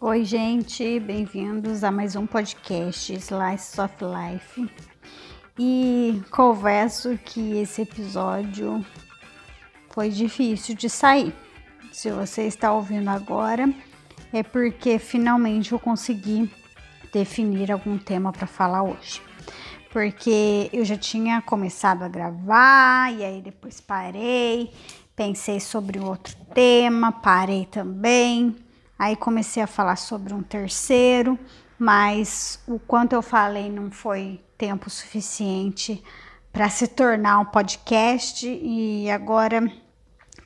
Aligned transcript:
Oi, 0.00 0.24
gente, 0.24 1.00
bem-vindos 1.00 1.82
a 1.82 1.90
mais 1.90 2.14
um 2.14 2.24
podcast 2.24 3.12
Slice 3.14 3.80
of 3.80 3.94
Life. 4.00 4.70
E 5.58 6.22
confesso 6.30 7.18
que 7.24 7.58
esse 7.58 7.82
episódio 7.82 8.86
foi 9.90 10.10
difícil 10.10 10.76
de 10.76 10.88
sair. 10.88 11.34
Se 11.90 12.12
você 12.12 12.44
está 12.44 12.72
ouvindo 12.72 13.08
agora, 13.10 13.68
é 14.32 14.44
porque 14.44 15.00
finalmente 15.00 15.72
eu 15.72 15.80
consegui 15.80 16.48
definir 17.12 17.72
algum 17.72 17.98
tema 17.98 18.30
para 18.30 18.46
falar 18.46 18.84
hoje. 18.84 19.20
Porque 19.90 20.70
eu 20.72 20.84
já 20.84 20.96
tinha 20.96 21.42
começado 21.42 22.04
a 22.04 22.08
gravar 22.08 23.12
e 23.12 23.24
aí 23.24 23.42
depois 23.42 23.80
parei, 23.80 24.70
pensei 25.16 25.58
sobre 25.58 25.98
outro 25.98 26.36
tema, 26.54 27.10
parei 27.10 27.66
também 27.66 28.54
Aí 28.98 29.14
comecei 29.14 29.62
a 29.62 29.66
falar 29.66 29.96
sobre 29.96 30.34
um 30.34 30.42
terceiro, 30.42 31.38
mas 31.78 32.60
o 32.66 32.80
quanto 32.80 33.12
eu 33.12 33.22
falei 33.22 33.70
não 33.70 33.90
foi 33.90 34.40
tempo 34.56 34.90
suficiente 34.90 36.02
para 36.52 36.68
se 36.68 36.88
tornar 36.88 37.38
um 37.38 37.44
podcast. 37.44 38.46
E 38.46 39.08
agora 39.08 39.72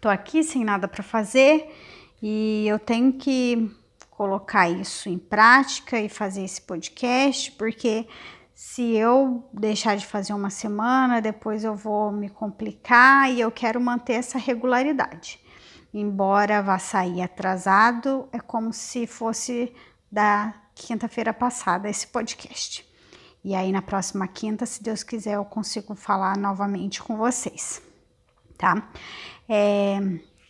tô 0.01 0.09
aqui 0.09 0.43
sem 0.43 0.65
nada 0.65 0.87
para 0.87 1.03
fazer 1.03 1.75
e 2.23 2.67
eu 2.69 2.79
tenho 2.79 3.15
que 3.15 3.71
colocar 4.11 4.69
isso 4.69 5.09
em 5.09 5.19
prática 5.19 5.99
e 5.99 6.09
fazer 6.09 6.45
esse 6.45 6.61
podcast, 6.61 7.51
porque 7.53 8.07
se 8.55 8.95
eu 8.95 9.49
deixar 9.53 9.97
de 9.97 10.07
fazer 10.07 10.35
uma 10.35 10.51
semana, 10.51 11.21
depois 11.21 11.65
eu 11.65 11.75
vou 11.75 12.13
me 12.13 12.29
complicar 12.29 13.33
e 13.33 13.41
eu 13.41 13.51
quero 13.51 13.81
manter 13.81 14.13
essa 14.13 14.39
regularidade 14.39 15.41
embora 15.93 16.63
vá 16.63 16.79
sair 16.79 17.23
atrasado, 17.23 18.29
é 18.33 18.41
como 18.41 18.73
se 18.73 19.07
fosse 19.07 19.75
da 20.11 20.55
quinta-feira 20.75 21.33
passada 21.33 21.89
esse 21.89 22.07
podcast. 22.07 22.89
E 23.45 23.55
aí 23.55 23.73
na 23.73 23.83
próxima 23.83 24.27
quinta, 24.29 24.65
se 24.65 24.83
Deus 24.83 25.03
quiser, 25.03 25.35
eu 25.35 25.45
consigo 25.45 25.95
falar 25.95 26.37
novamente 26.37 27.03
com 27.03 27.17
vocês, 27.17 27.83
tá? 28.57 28.89
É, 29.49 29.99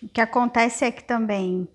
o 0.02 0.08
que 0.08 0.20
acontece 0.20 0.84
é 0.84 0.91
que 0.91 1.02
também 1.02 1.67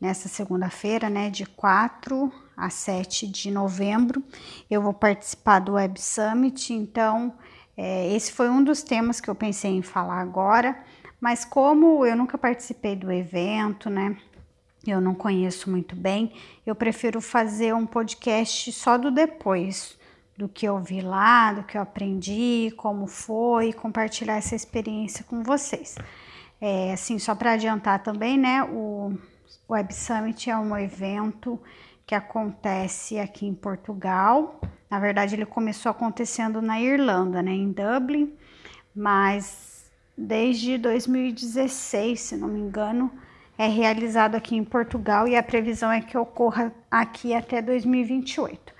nessa 0.00 0.28
segunda-feira, 0.28 1.08
né, 1.08 1.30
de 1.30 1.46
4 1.46 2.32
a 2.56 2.70
7 2.70 3.26
de 3.26 3.50
novembro, 3.50 4.22
eu 4.70 4.82
vou 4.82 4.92
participar 4.92 5.60
do 5.60 5.74
Web 5.74 6.00
Summit, 6.00 6.72
então 6.72 7.34
é, 7.76 8.12
esse 8.12 8.32
foi 8.32 8.48
um 8.48 8.64
dos 8.64 8.82
temas 8.82 9.20
que 9.20 9.30
eu 9.30 9.34
pensei 9.34 9.70
em 9.70 9.82
falar 9.82 10.20
agora 10.20 10.76
mas 11.22 11.44
como 11.44 12.04
eu 12.04 12.16
nunca 12.16 12.36
participei 12.36 12.96
do 12.96 13.12
evento, 13.12 13.88
né? 13.88 14.16
Eu 14.84 15.00
não 15.00 15.14
conheço 15.14 15.70
muito 15.70 15.94
bem, 15.94 16.32
eu 16.66 16.74
prefiro 16.74 17.20
fazer 17.20 17.72
um 17.72 17.86
podcast 17.86 18.72
só 18.72 18.98
do 18.98 19.08
depois, 19.08 19.96
do 20.36 20.48
que 20.48 20.66
eu 20.66 20.80
vi 20.80 21.00
lá, 21.00 21.52
do 21.52 21.62
que 21.62 21.78
eu 21.78 21.82
aprendi, 21.82 22.74
como 22.76 23.06
foi, 23.06 23.72
compartilhar 23.72 24.34
essa 24.34 24.56
experiência 24.56 25.24
com 25.24 25.44
vocês. 25.44 25.94
É, 26.60 26.92
assim, 26.92 27.20
só 27.20 27.36
para 27.36 27.52
adiantar 27.52 28.02
também, 28.02 28.36
né? 28.36 28.64
O 28.64 29.16
Web 29.70 29.94
Summit 29.94 30.50
é 30.50 30.56
um 30.56 30.76
evento 30.76 31.60
que 32.04 32.16
acontece 32.16 33.20
aqui 33.20 33.46
em 33.46 33.54
Portugal. 33.54 34.60
Na 34.90 34.98
verdade, 34.98 35.36
ele 35.36 35.46
começou 35.46 35.90
acontecendo 35.90 36.60
na 36.60 36.80
Irlanda, 36.80 37.40
né, 37.40 37.52
em 37.52 37.70
Dublin, 37.70 38.34
mas 38.92 39.71
desde 40.16 40.78
2016, 40.78 42.20
se 42.20 42.36
não 42.36 42.48
me 42.48 42.60
engano, 42.60 43.10
é 43.56 43.66
realizado 43.66 44.34
aqui 44.34 44.56
em 44.56 44.64
Portugal 44.64 45.28
e 45.28 45.36
a 45.36 45.42
previsão 45.42 45.90
é 45.90 46.00
que 46.00 46.16
ocorra 46.16 46.72
aqui 46.90 47.34
até 47.34 47.60
2028. 47.62 48.72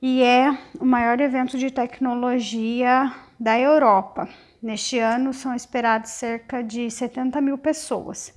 E 0.00 0.22
é 0.22 0.50
o 0.78 0.84
maior 0.84 1.20
evento 1.20 1.56
de 1.56 1.70
tecnologia 1.70 3.12
da 3.38 3.58
Europa. 3.58 4.28
Neste 4.62 4.98
ano 4.98 5.32
são 5.32 5.54
esperados 5.54 6.10
cerca 6.10 6.62
de 6.62 6.90
70 6.90 7.40
mil 7.40 7.56
pessoas. 7.56 8.34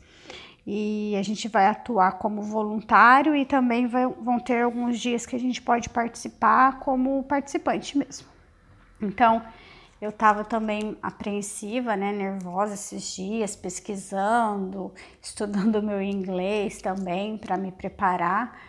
E 0.65 1.15
a 1.17 1.21
gente 1.21 1.47
vai 1.47 1.65
atuar 1.65 2.19
como 2.19 2.41
voluntário 2.41 3.33
e 3.33 3.45
também 3.45 3.87
vai, 3.87 4.05
vão 4.05 4.37
ter 4.37 4.61
alguns 4.61 4.99
dias 4.99 5.25
que 5.25 5.35
a 5.35 5.39
gente 5.39 5.61
pode 5.61 5.89
participar 5.89 6.79
como 6.79 7.23
participante 7.23 7.97
mesmo. 7.97 8.27
Então, 9.01 9.41
eu 9.99 10.09
estava 10.09 10.43
também 10.43 10.95
apreensiva, 11.01 11.95
né, 11.95 12.11
nervosa 12.11 12.75
esses 12.75 13.15
dias, 13.15 13.55
pesquisando, 13.55 14.93
estudando 15.21 15.81
meu 15.81 16.01
inglês 16.01 16.81
também 16.81 17.37
para 17.37 17.57
me 17.57 17.71
preparar 17.71 18.59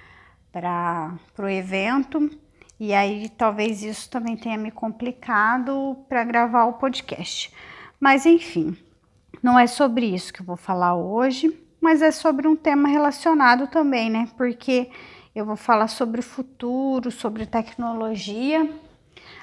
para 0.50 1.18
o 1.38 1.48
evento. 1.48 2.30
E 2.80 2.94
aí 2.94 3.28
talvez 3.28 3.82
isso 3.82 4.08
também 4.08 4.36
tenha 4.36 4.56
me 4.56 4.70
complicado 4.70 5.96
para 6.08 6.24
gravar 6.24 6.64
o 6.64 6.74
podcast. 6.74 7.52
Mas 8.00 8.24
enfim, 8.24 8.76
não 9.42 9.58
é 9.58 9.66
sobre 9.66 10.06
isso 10.06 10.32
que 10.32 10.40
eu 10.40 10.46
vou 10.46 10.56
falar 10.56 10.94
hoje, 10.94 11.54
mas 11.80 12.00
é 12.00 12.10
sobre 12.10 12.48
um 12.48 12.56
tema 12.56 12.88
relacionado 12.88 13.66
também, 13.66 14.08
né? 14.08 14.28
Porque 14.36 14.90
eu 15.34 15.44
vou 15.44 15.56
falar 15.56 15.88
sobre 15.88 16.22
futuro, 16.22 17.10
sobre 17.10 17.44
tecnologia 17.44 18.68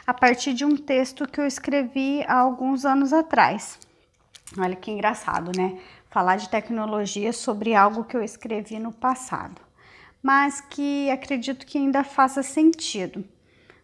a 0.06 0.14
partir 0.14 0.54
de 0.54 0.64
um 0.64 0.76
texto 0.76 1.28
que 1.28 1.40
eu 1.40 1.46
escrevi 1.46 2.24
há 2.28 2.38
alguns 2.38 2.86
anos 2.86 3.12
atrás. 3.12 3.80
Olha 4.58 4.76
que 4.76 4.92
engraçado, 4.92 5.52
né? 5.56 5.80
Falar 6.10 6.38
de 6.38 6.50
tecnologia 6.50 7.34
sobre 7.34 7.74
algo 7.74 8.04
que 8.04 8.16
eu 8.16 8.24
escrevi 8.24 8.80
no 8.80 8.92
passado, 8.92 9.62
mas 10.22 10.62
que 10.62 11.10
acredito 11.10 11.66
que 11.66 11.78
ainda 11.78 12.04
faça 12.04 12.44
sentido. 12.44 13.26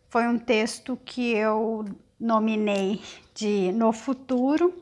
Foi 0.07 0.27
um 0.27 0.37
texto 0.37 0.97
que 1.03 1.31
eu 1.31 1.85
nominei 2.19 3.01
de 3.33 3.71
No 3.73 3.91
Futuro, 3.91 4.73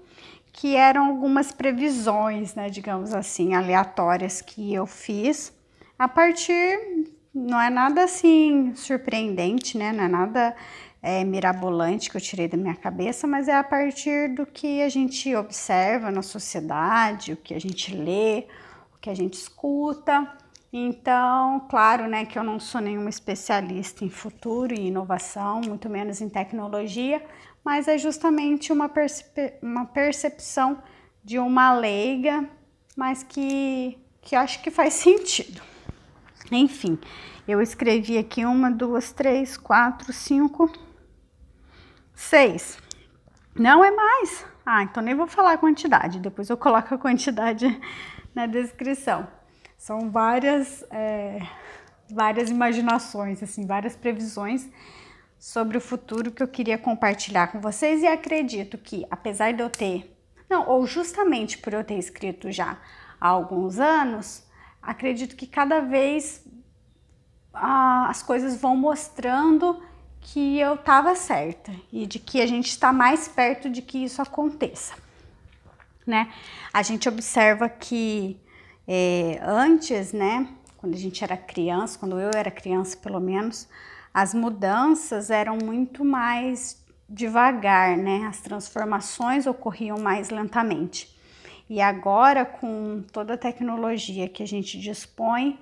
que 0.51 0.75
eram 0.75 1.05
algumas 1.05 1.51
previsões, 1.51 2.53
né, 2.53 2.69
digamos 2.69 3.13
assim, 3.13 3.53
aleatórias 3.53 4.41
que 4.41 4.73
eu 4.73 4.85
fiz 4.85 5.53
a 5.99 6.07
partir 6.07 6.79
não 7.33 7.59
é 7.59 7.69
nada 7.69 8.05
assim 8.05 8.73
surpreendente, 8.73 9.77
né? 9.77 9.91
Não 9.91 10.03
é 10.05 10.07
nada 10.07 10.55
é, 11.01 11.23
mirabolante 11.23 12.09
que 12.09 12.17
eu 12.17 12.21
tirei 12.21 12.47
da 12.47 12.57
minha 12.57 12.75
cabeça, 12.75 13.25
mas 13.25 13.47
é 13.47 13.55
a 13.55 13.63
partir 13.63 14.33
do 14.35 14.45
que 14.45 14.81
a 14.81 14.89
gente 14.89 15.33
observa 15.35 16.11
na 16.11 16.21
sociedade, 16.21 17.33
o 17.33 17.37
que 17.37 17.53
a 17.53 17.59
gente 17.59 17.95
lê, 17.95 18.47
o 18.95 18.99
que 18.99 19.09
a 19.09 19.15
gente 19.15 19.33
escuta. 19.35 20.31
Então, 20.71 21.65
claro, 21.69 22.07
né, 22.07 22.25
que 22.25 22.37
eu 22.37 22.43
não 22.43 22.59
sou 22.59 22.79
nenhuma 22.79 23.09
especialista 23.09 24.03
em 24.03 24.09
futuro 24.09 24.73
e 24.73 24.87
inovação, 24.87 25.61
muito 25.61 25.89
menos 25.89 26.21
em 26.21 26.29
tecnologia, 26.29 27.23
mas 27.63 27.87
é 27.87 27.97
justamente 27.97 28.71
uma, 28.71 28.87
percep 28.87 29.53
uma 29.61 29.85
percepção 29.85 30.81
de 31.23 31.39
uma 31.39 31.73
leiga, 31.73 32.47
mas 32.95 33.23
que, 33.23 33.97
que 34.21 34.35
acho 34.35 34.61
que 34.61 34.69
faz 34.69 34.93
sentido. 34.95 35.61
Enfim, 36.51 36.99
eu 37.47 37.61
escrevi 37.61 38.17
aqui 38.17 38.45
uma, 38.45 38.69
duas, 38.69 39.11
três, 39.11 39.57
quatro, 39.57 40.11
cinco, 40.13 40.71
Seis. 42.19 42.77
Não 43.55 43.83
é 43.83 43.89
mais. 43.89 44.45
Ah, 44.65 44.83
então 44.83 45.01
nem 45.01 45.15
vou 45.15 45.25
falar 45.25 45.53
a 45.53 45.57
quantidade, 45.57 46.19
depois 46.19 46.49
eu 46.49 46.57
coloco 46.57 46.93
a 46.93 46.97
quantidade 46.97 47.65
na 48.35 48.45
descrição. 48.45 49.25
São 49.77 50.11
várias, 50.11 50.83
é, 50.91 51.39
várias 52.11 52.49
imaginações, 52.49 53.41
assim, 53.41 53.65
várias 53.65 53.95
previsões 53.95 54.69
sobre 55.39 55.77
o 55.77 55.81
futuro 55.81 56.29
que 56.29 56.43
eu 56.43 56.47
queria 56.47 56.77
compartilhar 56.77 57.47
com 57.47 57.61
vocês 57.61 58.03
e 58.03 58.07
acredito 58.07 58.77
que, 58.77 59.07
apesar 59.09 59.53
de 59.53 59.63
eu 59.63 59.69
ter, 59.69 60.15
não, 60.49 60.67
ou 60.67 60.85
justamente 60.85 61.57
por 61.57 61.73
eu 61.73 61.85
ter 61.85 61.97
escrito 61.97 62.51
já 62.51 62.77
há 63.19 63.29
alguns 63.29 63.79
anos, 63.79 64.45
acredito 64.81 65.37
que 65.37 65.47
cada 65.47 65.79
vez 65.79 66.45
ah, 67.53 68.07
as 68.09 68.21
coisas 68.21 68.59
vão 68.59 68.75
mostrando 68.75 69.81
que 70.21 70.59
eu 70.59 70.75
estava 70.75 71.15
certa 71.15 71.71
e 71.91 72.05
de 72.05 72.19
que 72.19 72.41
a 72.41 72.45
gente 72.45 72.67
está 72.67 72.93
mais 72.93 73.27
perto 73.27 73.69
de 73.69 73.81
que 73.81 74.03
isso 74.03 74.21
aconteça, 74.21 74.93
né? 76.05 76.31
A 76.73 76.81
gente 76.83 77.09
observa 77.09 77.67
que 77.67 78.39
é, 78.87 79.39
antes, 79.43 80.13
né, 80.13 80.47
quando 80.77 80.93
a 80.95 80.97
gente 80.97 81.23
era 81.23 81.37
criança, 81.37 81.97
quando 81.97 82.19
eu 82.19 82.31
era 82.33 82.51
criança 82.51 82.97
pelo 82.97 83.19
menos, 83.19 83.67
as 84.13 84.33
mudanças 84.33 85.29
eram 85.29 85.57
muito 85.57 86.03
mais 86.03 86.83
devagar, 87.07 87.97
né? 87.97 88.25
As 88.27 88.39
transformações 88.39 89.47
ocorriam 89.47 89.99
mais 89.99 90.29
lentamente. 90.29 91.15
E 91.69 91.81
agora, 91.81 92.45
com 92.45 93.03
toda 93.11 93.35
a 93.35 93.37
tecnologia 93.37 94.27
que 94.27 94.41
a 94.41 94.47
gente 94.47 94.79
dispõe, 94.79 95.59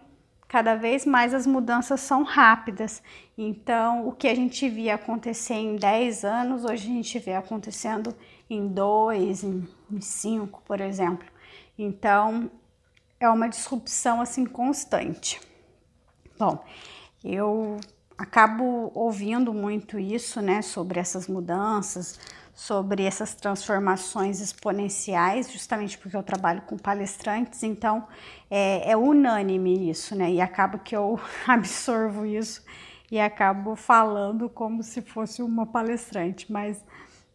cada 0.48 0.76
vez 0.76 1.06
mais 1.06 1.34
as 1.34 1.46
mudanças 1.46 2.00
são 2.00 2.24
rápidas. 2.24 3.04
Então, 3.38 4.08
o 4.08 4.12
que 4.12 4.28
a 4.28 4.36
gente 4.36 4.68
via 4.70 4.96
acontecer 4.96 5.56
em 5.56 5.76
10 5.76 6.24
anos, 6.24 6.64
hoje 6.64 6.90
a 6.90 6.94
gente 6.94 7.20
vê 7.20 7.34
acontecendo 7.34 8.16
em 8.50 8.68
2, 8.68 9.44
em 9.44 9.68
5, 10.00 10.62
por 10.66 10.80
exemplo. 10.80 11.28
Então, 11.78 12.50
é 13.20 13.30
uma 13.30 13.50
disrupção 13.50 14.22
assim 14.22 14.46
constante. 14.46 15.40
Bom, 16.40 16.64
eu 17.24 17.78
acabo 18.18 18.92
ouvindo 18.96 19.54
muito 19.54 20.00
isso, 20.00 20.42
né, 20.42 20.62
sobre 20.62 21.00
essas 21.00 21.28
mudanças, 21.28 22.20
sobre 22.58 23.04
essas 23.04 23.36
transformações 23.36 24.42
exponenciais, 24.42 25.52
justamente 25.52 25.96
porque 25.96 26.18
eu 26.18 26.24
trabalho 26.24 26.64
com 26.64 26.76
palestrantes, 26.76 27.62
então 27.62 28.08
é, 28.50 28.90
é 28.90 28.98
unânime 28.98 29.92
isso, 29.92 30.16
né, 30.16 30.32
e 30.32 30.42
acaba 30.42 30.80
que 30.80 30.96
eu 30.96 31.20
absorvo 31.48 32.26
isso 32.26 32.66
e 33.12 33.20
acabo 33.20 33.76
falando 33.76 34.50
como 34.50 34.82
se 34.82 35.04
fosse 35.04 35.44
uma 35.44 35.68
palestrante, 35.68 36.52
mas 36.52 36.84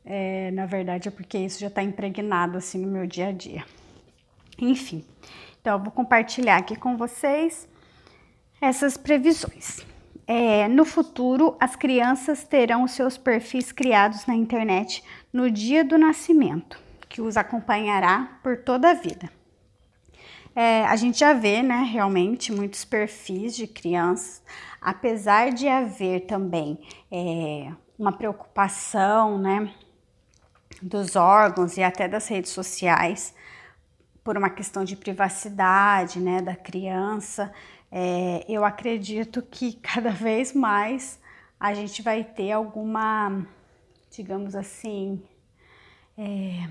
é, 0.05 0.51
na 0.51 0.67
verdade 0.67 1.07
é 1.07 1.11
porque 1.13 1.39
isso 1.39 1.61
já 1.61 1.69
está 1.69 1.85
impregnado 1.85 2.59
assim 2.59 2.85
no 2.85 2.91
meu 2.91 3.07
dia 3.07 3.29
a 3.29 3.33
dia. 3.33 3.65
Enfim, 4.59 5.05
então 5.61 5.79
eu 5.79 5.85
vou 5.85 5.93
compartilhar 5.93 6.57
aqui 6.57 6.75
com 6.75 6.97
vocês 6.97 7.69
essas 8.61 8.97
previsões. 8.97 9.92
É, 10.35 10.67
no 10.67 10.87
futuro, 10.87 11.55
as 11.61 11.77
crianças 11.77 12.43
terão 12.43 12.89
seus 12.89 13.19
perfis 13.19 13.71
criados 13.71 14.25
na 14.25 14.35
internet 14.35 15.05
no 15.31 15.51
dia 15.51 15.85
do 15.85 15.99
nascimento, 15.99 16.81
que 17.07 17.21
os 17.21 17.37
acompanhará 17.37 18.41
por 18.43 18.57
toda 18.57 18.93
a 18.93 18.95
vida. 18.95 19.31
É, 20.57 20.87
a 20.87 20.97
gente 20.97 21.19
já 21.19 21.35
vê, 21.35 21.63
né, 21.63 21.83
realmente 21.83 22.51
muitos 22.51 22.83
perfis 22.83 23.55
de 23.55 23.67
crianças, 23.67 24.43
apesar 24.81 25.51
de 25.51 25.69
haver 25.69 26.21
também 26.21 26.79
é, 27.11 27.71
uma 27.99 28.13
preocupação, 28.13 29.37
né, 29.37 29.71
dos 30.81 31.15
órgãos 31.15 31.77
e 31.77 31.83
até 31.83 32.09
das 32.09 32.27
redes 32.27 32.53
sociais 32.53 33.35
por 34.25 34.39
uma 34.39 34.49
questão 34.49 34.83
de 34.83 34.97
privacidade, 34.97 36.21
né, 36.21 36.41
da 36.41 36.55
criança, 36.57 37.53
é, 37.93 38.43
eu 38.49 38.65
acredito 38.65 39.43
que 39.43 39.75
cada 39.85 40.11
vez 40.11 40.55
mais 40.55 41.21
a 41.61 41.75
gente 41.75 42.01
vai 42.01 42.25
ter 42.25 42.51
alguma, 42.51 43.47
digamos 44.11 44.57
assim, 44.57 45.23
é, 46.17 46.69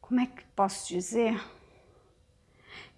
como 0.00 0.20
é 0.20 0.26
que 0.26 0.44
posso 0.54 0.86
dizer? 0.88 1.40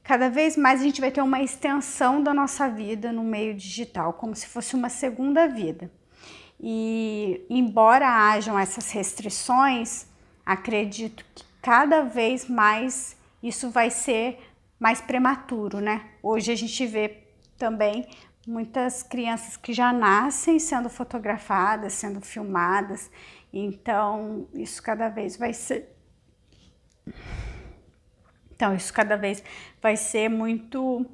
Cada 0.03 0.29
vez 0.29 0.57
mais 0.57 0.81
a 0.81 0.85
gente 0.85 1.01
vai 1.01 1.11
ter 1.11 1.23
uma 1.23 1.41
extensão 1.41 2.23
da 2.23 2.35
nossa 2.35 2.69
vida 2.69 3.13
no 3.13 3.23
meio 3.23 3.55
digital, 3.55 4.13
como 4.15 4.35
se 4.35 4.47
fosse 4.47 4.75
uma 4.75 4.89
segunda 4.89 5.47
vida. 5.47 5.91
E 6.59 7.47
embora 7.49 8.07
hajam 8.07 8.59
essas 8.59 8.91
restrições, 8.91 10.07
acredito 10.45 11.25
que 11.35 11.45
cada 11.63 12.03
vez 12.03 12.49
mais 12.49 13.17
isso 13.43 13.71
vai 13.71 13.91
ser 13.91 14.50
mais 14.81 15.03
prematuro, 15.03 15.79
né? 15.79 16.07
Hoje 16.23 16.51
a 16.51 16.57
gente 16.57 16.87
vê 16.87 17.23
também 17.59 18.09
muitas 18.47 19.03
crianças 19.03 19.59
que 19.59 19.75
já 19.75 19.93
nascem 19.93 20.59
sendo 20.59 20.89
fotografadas, 20.89 21.93
sendo 21.93 22.23
filmadas, 22.23 23.11
então 23.53 24.49
isso 24.55 24.83
cada 24.83 25.11
vez 25.11 25.37
vai 25.37 25.53
ser. 25.53 25.95
Então, 28.51 28.75
isso 28.75 28.93
cada 28.93 29.17
vez 29.17 29.43
vai 29.81 29.97
ser 29.97 30.29
muito 30.29 31.07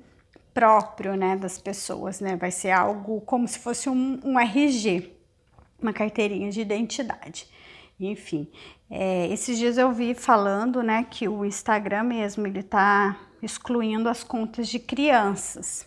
próprio, 0.55 1.17
né, 1.17 1.37
das 1.37 1.59
pessoas, 1.59 2.21
né? 2.21 2.37
Vai 2.37 2.51
ser 2.51 2.71
algo 2.71 3.21
como 3.21 3.47
se 3.47 3.59
fosse 3.59 3.89
um, 3.89 4.21
um 4.25 4.39
RG, 4.39 5.13
uma 5.81 5.93
carteirinha 5.93 6.51
de 6.51 6.61
identidade. 6.61 7.49
Enfim, 7.99 8.51
é, 8.91 9.27
esses 9.29 9.59
dias 9.59 9.79
eu 9.79 9.93
vi 9.93 10.15
falando, 10.15 10.83
né, 10.83 11.07
que 11.11 11.29
o 11.29 11.45
Instagram 11.45 12.05
mesmo 12.05 12.47
ele 12.47 12.63
tá 12.63 13.17
excluindo 13.43 14.09
as 14.09 14.23
contas 14.23 14.69
de 14.69 14.79
crianças. 14.79 15.87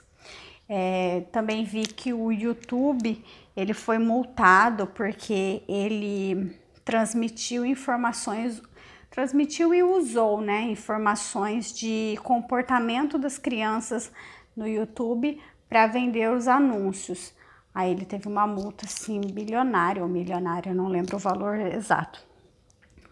É, 0.67 1.21
também 1.31 1.63
vi 1.63 1.87
que 1.87 2.13
o 2.13 2.31
YouTube 2.31 3.23
ele 3.55 3.73
foi 3.73 3.97
multado 3.97 4.87
porque 4.87 5.63
ele 5.67 6.55
transmitiu 6.85 7.65
informações, 7.65 8.61
transmitiu 9.09 9.73
e 9.73 9.83
usou, 9.83 10.39
né, 10.39 10.61
informações 10.61 11.73
de 11.73 12.17
comportamento 12.23 13.17
das 13.17 13.37
crianças 13.37 14.11
no 14.55 14.67
YouTube 14.67 15.41
para 15.67 15.87
vender 15.87 16.31
os 16.31 16.47
anúncios. 16.47 17.33
Aí 17.73 17.91
ele 17.91 18.05
teve 18.05 18.27
uma 18.27 18.47
multa 18.47 18.85
assim 18.85 19.21
bilionária 19.21 20.01
ou 20.01 20.07
milionária, 20.07 20.73
não 20.73 20.87
lembro 20.87 21.17
o 21.17 21.19
valor 21.19 21.59
exato. 21.59 22.23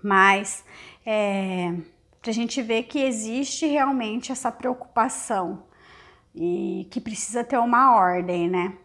Mas 0.01 0.63
é, 1.06 1.74
para 2.22 2.31
a 2.31 2.34
gente 2.34 2.62
ver 2.62 2.84
que 2.84 3.00
existe 3.00 3.66
realmente 3.66 4.31
essa 4.31 4.52
preocupação 4.52 5.64
e 6.36 6.88
que 6.92 7.00
precisa 7.00 7.44
ter 7.44 7.58
uma 7.58 7.96
ordem, 7.96 8.50
né? 8.50 8.78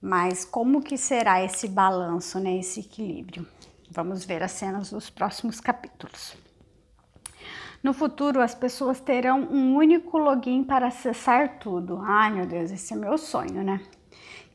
Mas 0.00 0.44
como 0.44 0.82
que 0.82 0.96
será 0.96 1.42
esse 1.42 1.68
balanço, 1.68 2.38
né? 2.38 2.56
Esse 2.56 2.80
equilíbrio? 2.80 3.46
Vamos 3.90 4.24
ver 4.24 4.42
as 4.42 4.52
cenas 4.52 4.90
dos 4.90 5.10
próximos 5.10 5.60
capítulos. 5.60 6.36
No 7.82 7.92
futuro, 7.92 8.40
as 8.40 8.54
pessoas 8.54 9.00
terão 9.00 9.40
um 9.40 9.76
único 9.76 10.18
login 10.18 10.64
para 10.64 10.88
acessar 10.88 11.58
tudo. 11.58 11.98
Ai, 12.02 12.32
meu 12.32 12.46
Deus, 12.46 12.70
esse 12.70 12.92
é 12.92 12.96
meu 12.96 13.16
sonho, 13.16 13.62
né? 13.62 13.80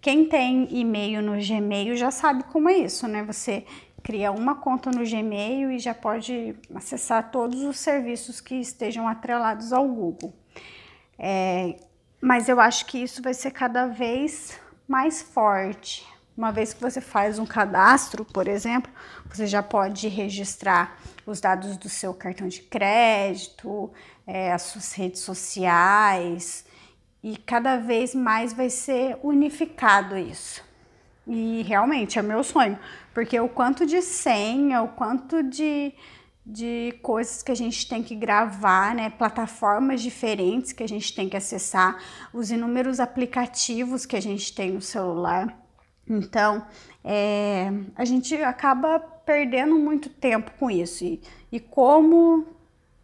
Quem 0.01 0.27
tem 0.27 0.67
e-mail 0.69 1.21
no 1.21 1.37
Gmail 1.41 1.95
já 1.95 2.11
sabe 2.11 2.43
como 2.45 2.69
é 2.69 2.77
isso, 2.77 3.07
né? 3.07 3.23
Você 3.23 3.65
cria 4.03 4.31
uma 4.31 4.55
conta 4.55 4.91
no 4.91 5.09
Gmail 5.09 5.71
e 5.71 5.79
já 5.79 5.93
pode 5.93 6.55
acessar 6.75 7.31
todos 7.31 7.63
os 7.63 7.79
serviços 7.79 8.41
que 8.41 8.55
estejam 8.55 9.07
atrelados 9.07 9.71
ao 9.71 9.87
Google. 9.87 10.33
É, 11.17 11.77
mas 12.21 12.49
eu 12.49 12.59
acho 12.59 12.85
que 12.85 12.97
isso 12.97 13.21
vai 13.21 13.33
ser 13.33 13.51
cada 13.51 13.87
vez 13.87 14.59
mais 14.87 15.21
forte. 15.21 16.05
Uma 16.35 16.51
vez 16.51 16.73
que 16.73 16.81
você 16.81 16.99
faz 16.99 17.39
um 17.39 17.45
cadastro, 17.45 18.25
por 18.25 18.47
exemplo, 18.47 18.91
você 19.29 19.47
já 19.47 19.63
pode 19.63 20.07
registrar 20.07 20.97
os 21.25 21.39
dados 21.39 21.77
do 21.77 21.87
seu 21.87 22.13
cartão 22.13 22.47
de 22.47 22.61
crédito, 22.61 23.91
é, 24.27 24.51
as 24.51 24.63
suas 24.63 24.91
redes 24.93 25.21
sociais, 25.21 26.65
e 27.23 27.37
cada 27.37 27.77
vez 27.77 28.13
mais 28.13 28.51
vai 28.51 28.69
ser 28.69 29.17
unificado 29.23 30.17
isso. 30.17 30.63
E 31.25 31.61
realmente 31.63 32.19
é 32.19 32.21
meu 32.21 32.43
sonho, 32.43 32.77
porque 33.13 33.39
o 33.39 33.47
quanto 33.47 33.85
de 33.85 34.01
senha, 34.01 34.81
o 34.81 34.89
quanto 34.89 35.43
de, 35.43 35.93
de 36.45 36.97
coisas 37.01 37.43
que 37.43 37.51
a 37.51 37.55
gente 37.55 37.87
tem 37.87 38.01
que 38.01 38.15
gravar, 38.15 38.95
né? 38.95 39.09
Plataformas 39.09 40.01
diferentes 40.01 40.73
que 40.73 40.83
a 40.83 40.87
gente 40.87 41.13
tem 41.13 41.29
que 41.29 41.37
acessar, 41.37 42.01
os 42.33 42.51
inúmeros 42.51 42.99
aplicativos 42.99 44.05
que 44.05 44.15
a 44.15 44.21
gente 44.21 44.53
tem 44.53 44.71
no 44.71 44.81
celular. 44.81 45.57
Então, 46.09 46.65
é, 47.03 47.71
a 47.95 48.03
gente 48.03 48.35
acaba 48.35 48.99
perdendo 48.99 49.75
muito 49.75 50.09
tempo 50.09 50.51
com 50.59 50.69
isso. 50.69 51.03
E, 51.03 51.21
e 51.51 51.59
como 51.59 52.47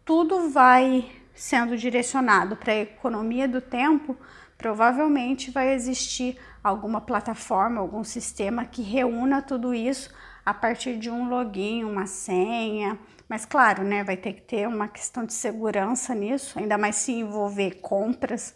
tudo 0.04 0.50
vai 0.50 1.08
sendo 1.34 1.76
direcionado 1.76 2.56
para 2.56 2.72
a 2.72 2.80
economia 2.80 3.48
do 3.48 3.60
tempo, 3.60 4.16
provavelmente 4.60 5.50
vai 5.50 5.72
existir 5.72 6.38
alguma 6.62 7.00
plataforma, 7.00 7.80
algum 7.80 8.04
sistema 8.04 8.66
que 8.66 8.82
reúna 8.82 9.40
tudo 9.40 9.72
isso 9.72 10.12
a 10.44 10.52
partir 10.52 10.98
de 10.98 11.08
um 11.08 11.30
login, 11.30 11.82
uma 11.82 12.06
senha. 12.06 12.98
Mas 13.26 13.46
claro, 13.46 13.82
né, 13.82 14.04
vai 14.04 14.18
ter 14.18 14.34
que 14.34 14.42
ter 14.42 14.68
uma 14.68 14.86
questão 14.86 15.24
de 15.24 15.32
segurança 15.32 16.14
nisso, 16.14 16.58
ainda 16.58 16.76
mais 16.76 16.96
se 16.96 17.10
envolver 17.10 17.80
compras 17.80 18.54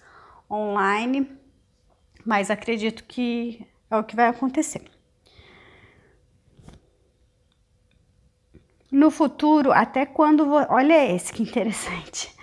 online. 0.50 1.26
Mas 2.22 2.50
acredito 2.50 3.04
que 3.04 3.66
é 3.90 3.96
o 3.96 4.04
que 4.04 4.14
vai 4.14 4.28
acontecer. 4.28 4.82
No 8.92 9.10
futuro, 9.10 9.72
até 9.72 10.04
quando. 10.04 10.52
Olha 10.68 11.14
esse 11.14 11.32
que 11.32 11.42
interessante. 11.42 12.33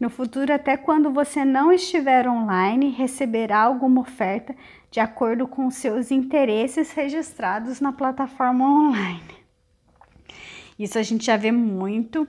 No 0.00 0.08
futuro, 0.08 0.50
até 0.50 0.78
quando 0.78 1.12
você 1.12 1.44
não 1.44 1.70
estiver 1.70 2.26
online, 2.26 2.88
receberá 2.88 3.60
alguma 3.60 4.00
oferta 4.00 4.56
de 4.90 4.98
acordo 4.98 5.46
com 5.46 5.70
seus 5.70 6.10
interesses 6.10 6.90
registrados 6.92 7.82
na 7.82 7.92
plataforma 7.92 8.64
online. 8.64 9.44
Isso 10.78 10.98
a 10.98 11.02
gente 11.02 11.26
já 11.26 11.36
vê 11.36 11.52
muito, 11.52 12.26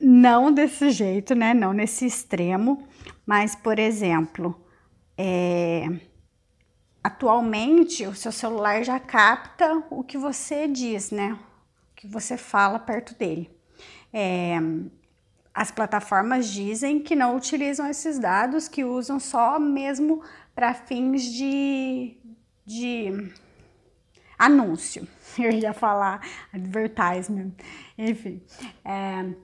não 0.00 0.52
desse 0.52 0.90
jeito, 0.90 1.34
né? 1.34 1.52
Não 1.52 1.72
nesse 1.72 2.06
extremo, 2.06 2.86
mas, 3.26 3.56
por 3.56 3.80
exemplo, 3.80 4.64
é, 5.16 5.84
atualmente 7.02 8.06
o 8.06 8.14
seu 8.14 8.30
celular 8.30 8.84
já 8.84 9.00
capta 9.00 9.82
o 9.90 10.04
que 10.04 10.16
você 10.16 10.68
diz, 10.68 11.10
né? 11.10 11.36
O 11.90 11.96
que 11.96 12.06
você 12.06 12.36
fala 12.36 12.78
perto 12.78 13.18
dele. 13.18 13.50
É, 14.12 14.56
as 15.58 15.72
plataformas 15.72 16.46
dizem 16.46 17.00
que 17.00 17.16
não 17.16 17.36
utilizam 17.36 17.90
esses 17.90 18.16
dados, 18.16 18.68
que 18.68 18.84
usam 18.84 19.18
só 19.18 19.58
mesmo 19.58 20.22
para 20.54 20.72
fins 20.72 21.24
de, 21.24 22.16
de 22.64 23.32
anúncio. 24.38 25.08
Eu 25.36 25.50
ia 25.50 25.72
falar 25.72 26.20
advertisement, 26.52 27.50
enfim, 27.98 28.40
é, 28.84 29.34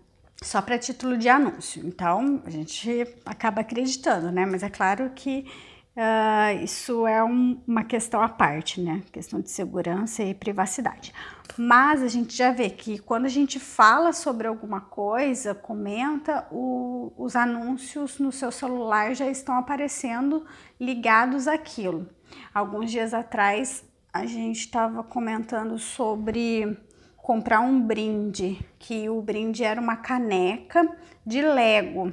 só 0.40 0.62
para 0.62 0.78
título 0.78 1.18
de 1.18 1.28
anúncio. 1.28 1.84
Então 1.84 2.40
a 2.46 2.50
gente 2.50 3.08
acaba 3.26 3.62
acreditando, 3.62 4.30
né? 4.30 4.46
Mas 4.46 4.62
é 4.62 4.70
claro 4.70 5.10
que 5.16 5.50
Uh, 5.96 6.64
isso 6.64 7.06
é 7.06 7.22
um, 7.22 7.62
uma 7.66 7.84
questão 7.84 8.20
à 8.20 8.28
parte, 8.28 8.80
né? 8.80 9.02
Questão 9.12 9.40
de 9.40 9.48
segurança 9.48 10.24
e 10.24 10.34
privacidade. 10.34 11.12
Mas 11.56 12.02
a 12.02 12.08
gente 12.08 12.36
já 12.36 12.50
vê 12.50 12.68
que 12.68 12.98
quando 12.98 13.26
a 13.26 13.28
gente 13.28 13.60
fala 13.60 14.12
sobre 14.12 14.48
alguma 14.48 14.80
coisa, 14.80 15.54
comenta, 15.54 16.48
o, 16.50 17.12
os 17.16 17.36
anúncios 17.36 18.18
no 18.18 18.32
seu 18.32 18.50
celular 18.50 19.14
já 19.14 19.28
estão 19.28 19.56
aparecendo 19.56 20.44
ligados 20.80 21.46
àquilo. 21.46 22.08
Alguns 22.52 22.90
dias 22.90 23.14
atrás 23.14 23.84
a 24.12 24.26
gente 24.26 24.60
estava 24.60 25.04
comentando 25.04 25.78
sobre 25.78 26.76
comprar 27.16 27.60
um 27.60 27.80
brinde, 27.80 28.58
que 28.80 29.08
o 29.08 29.22
brinde 29.22 29.62
era 29.62 29.80
uma 29.80 29.96
caneca 29.96 30.88
de 31.24 31.40
Lego. 31.40 32.12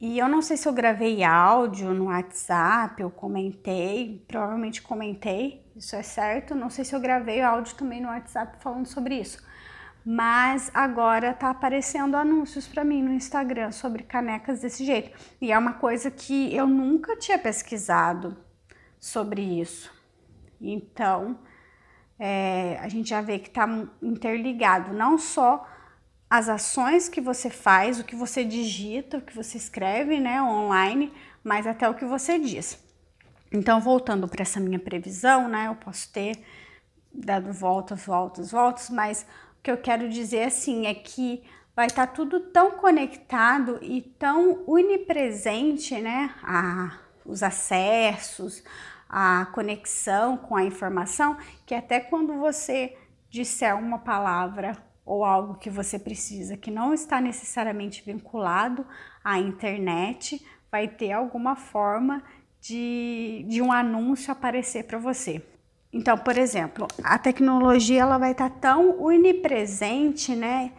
E 0.00 0.18
eu 0.18 0.28
não 0.28 0.42
sei 0.42 0.56
se 0.56 0.68
eu 0.68 0.72
gravei 0.72 1.22
áudio 1.22 1.94
no 1.94 2.06
WhatsApp, 2.06 3.00
eu 3.00 3.10
comentei, 3.10 4.24
provavelmente 4.26 4.82
comentei, 4.82 5.64
isso 5.76 5.96
é 5.96 6.02
certo. 6.02 6.54
Não 6.54 6.68
sei 6.68 6.84
se 6.84 6.94
eu 6.94 7.00
gravei 7.00 7.40
áudio 7.40 7.74
também 7.74 8.00
no 8.00 8.08
WhatsApp 8.08 8.58
falando 8.60 8.86
sobre 8.86 9.20
isso. 9.20 9.42
Mas 10.04 10.70
agora 10.74 11.32
tá 11.32 11.48
aparecendo 11.48 12.16
anúncios 12.16 12.66
para 12.66 12.84
mim 12.84 13.02
no 13.02 13.12
Instagram 13.12 13.72
sobre 13.72 14.02
canecas 14.02 14.60
desse 14.60 14.84
jeito. 14.84 15.16
E 15.40 15.50
é 15.50 15.58
uma 15.58 15.74
coisa 15.74 16.10
que 16.10 16.54
eu 16.54 16.66
nunca 16.66 17.16
tinha 17.16 17.38
pesquisado 17.38 18.36
sobre 19.00 19.40
isso. 19.40 19.90
Então, 20.60 21.38
é, 22.18 22.78
a 22.80 22.88
gente 22.88 23.08
já 23.08 23.22
vê 23.22 23.38
que 23.38 23.48
está 23.48 23.66
interligado 24.02 24.92
não 24.92 25.16
só 25.16 25.66
as 26.28 26.48
ações 26.48 27.08
que 27.08 27.20
você 27.20 27.50
faz, 27.50 28.00
o 28.00 28.04
que 28.04 28.16
você 28.16 28.44
digita, 28.44 29.18
o 29.18 29.22
que 29.22 29.34
você 29.34 29.56
escreve, 29.56 30.18
né, 30.18 30.42
online, 30.42 31.12
mas 31.42 31.66
até 31.66 31.88
o 31.88 31.94
que 31.94 32.04
você 32.04 32.38
diz. 32.38 32.78
Então, 33.52 33.80
voltando 33.80 34.26
para 34.26 34.42
essa 34.42 34.58
minha 34.58 34.78
previsão, 34.78 35.48
né, 35.48 35.68
eu 35.68 35.76
posso 35.76 36.10
ter 36.12 36.42
dado 37.12 37.52
voltas, 37.52 38.04
voltas, 38.04 38.50
voltas, 38.50 38.90
mas 38.90 39.22
o 39.58 39.62
que 39.62 39.70
eu 39.70 39.76
quero 39.76 40.08
dizer 40.08 40.44
assim 40.44 40.86
é 40.86 40.94
que 40.94 41.44
vai 41.76 41.86
estar 41.86 42.06
tá 42.06 42.12
tudo 42.12 42.40
tão 42.40 42.72
conectado 42.72 43.78
e 43.80 44.02
tão 44.02 44.64
onipresente, 44.66 46.00
né, 46.00 46.34
a, 46.42 46.98
os 47.24 47.42
acessos, 47.42 48.62
a 49.08 49.46
conexão 49.52 50.36
com 50.36 50.56
a 50.56 50.64
informação, 50.64 51.36
que 51.64 51.74
até 51.74 52.00
quando 52.00 52.34
você 52.34 52.96
disser 53.30 53.76
uma 53.78 53.98
palavra 53.98 54.76
ou 55.04 55.24
algo 55.24 55.54
que 55.54 55.68
você 55.68 55.98
precisa 55.98 56.56
que 56.56 56.70
não 56.70 56.94
está 56.94 57.20
necessariamente 57.20 58.02
vinculado 58.04 58.86
à 59.22 59.38
internet, 59.38 60.44
vai 60.70 60.88
ter 60.88 61.12
alguma 61.12 61.54
forma 61.54 62.22
de, 62.60 63.44
de 63.48 63.60
um 63.60 63.70
anúncio 63.70 64.32
aparecer 64.32 64.84
para 64.84 64.98
você. 64.98 65.42
Então, 65.92 66.16
por 66.18 66.36
exemplo, 66.36 66.88
a 67.02 67.18
tecnologia 67.18 68.00
ela 68.00 68.18
vai 68.18 68.32
estar 68.32 68.50
tá 68.50 68.56
tão 68.58 69.00
onipresente, 69.00 70.34
né? 70.34 70.72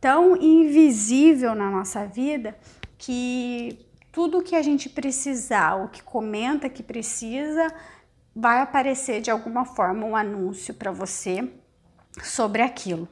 Tão 0.00 0.36
invisível 0.36 1.54
na 1.54 1.70
nossa 1.70 2.06
vida 2.06 2.56
que 2.96 3.78
tudo 4.12 4.42
que 4.42 4.54
a 4.54 4.62
gente 4.62 4.88
precisar, 4.88 5.74
o 5.74 5.88
que 5.88 6.02
comenta 6.02 6.68
que 6.68 6.82
precisa, 6.82 7.66
vai 8.34 8.60
aparecer 8.60 9.20
de 9.20 9.30
alguma 9.30 9.64
forma 9.64 10.06
um 10.06 10.14
anúncio 10.14 10.74
para 10.74 10.92
você 10.92 11.50
sobre 12.22 12.62
aquilo. 12.62 13.08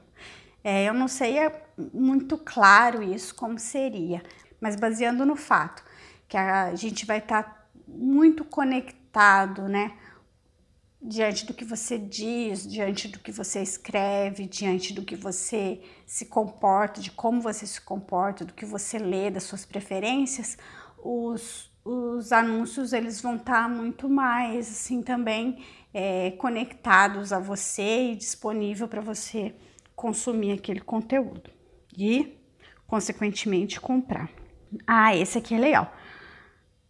É, 0.62 0.88
eu 0.88 0.94
não 0.94 1.08
sei 1.08 1.38
é 1.38 1.62
muito 1.92 2.36
claro 2.36 3.02
isso 3.02 3.34
como 3.34 3.58
seria, 3.58 4.22
mas 4.60 4.76
baseando 4.76 5.24
no 5.24 5.36
fato 5.36 5.82
que 6.28 6.36
a 6.36 6.74
gente 6.74 7.06
vai 7.06 7.18
estar 7.18 7.42
tá 7.42 7.66
muito 7.86 8.44
conectado, 8.44 9.68
né? 9.68 9.96
Diante 11.00 11.46
do 11.46 11.54
que 11.54 11.64
você 11.64 11.96
diz, 11.96 12.68
diante 12.68 13.08
do 13.08 13.20
que 13.20 13.32
você 13.32 13.62
escreve, 13.62 14.46
diante 14.46 14.92
do 14.92 15.02
que 15.02 15.16
você 15.16 15.80
se 16.04 16.26
comporta, 16.26 17.00
de 17.00 17.10
como 17.10 17.40
você 17.40 17.66
se 17.66 17.80
comporta, 17.80 18.44
do 18.44 18.52
que 18.52 18.66
você 18.66 18.98
lê, 18.98 19.30
das 19.30 19.44
suas 19.44 19.64
preferências, 19.64 20.58
os, 20.98 21.70
os 21.84 22.32
anúncios 22.32 22.92
eles 22.92 23.20
vão 23.20 23.36
estar 23.36 23.62
tá 23.62 23.68
muito 23.68 24.08
mais 24.08 24.68
assim 24.68 25.00
também 25.00 25.64
é, 25.94 26.32
conectados 26.32 27.32
a 27.32 27.38
você 27.38 28.10
e 28.12 28.16
disponível 28.16 28.88
para 28.88 29.00
você 29.00 29.54
consumir 29.98 30.52
aquele 30.52 30.80
conteúdo 30.80 31.50
e, 31.96 32.38
consequentemente, 32.86 33.80
comprar. 33.80 34.30
Ah, 34.86 35.14
esse 35.14 35.36
aqui 35.36 35.54
é 35.54 35.58
legal. 35.58 35.92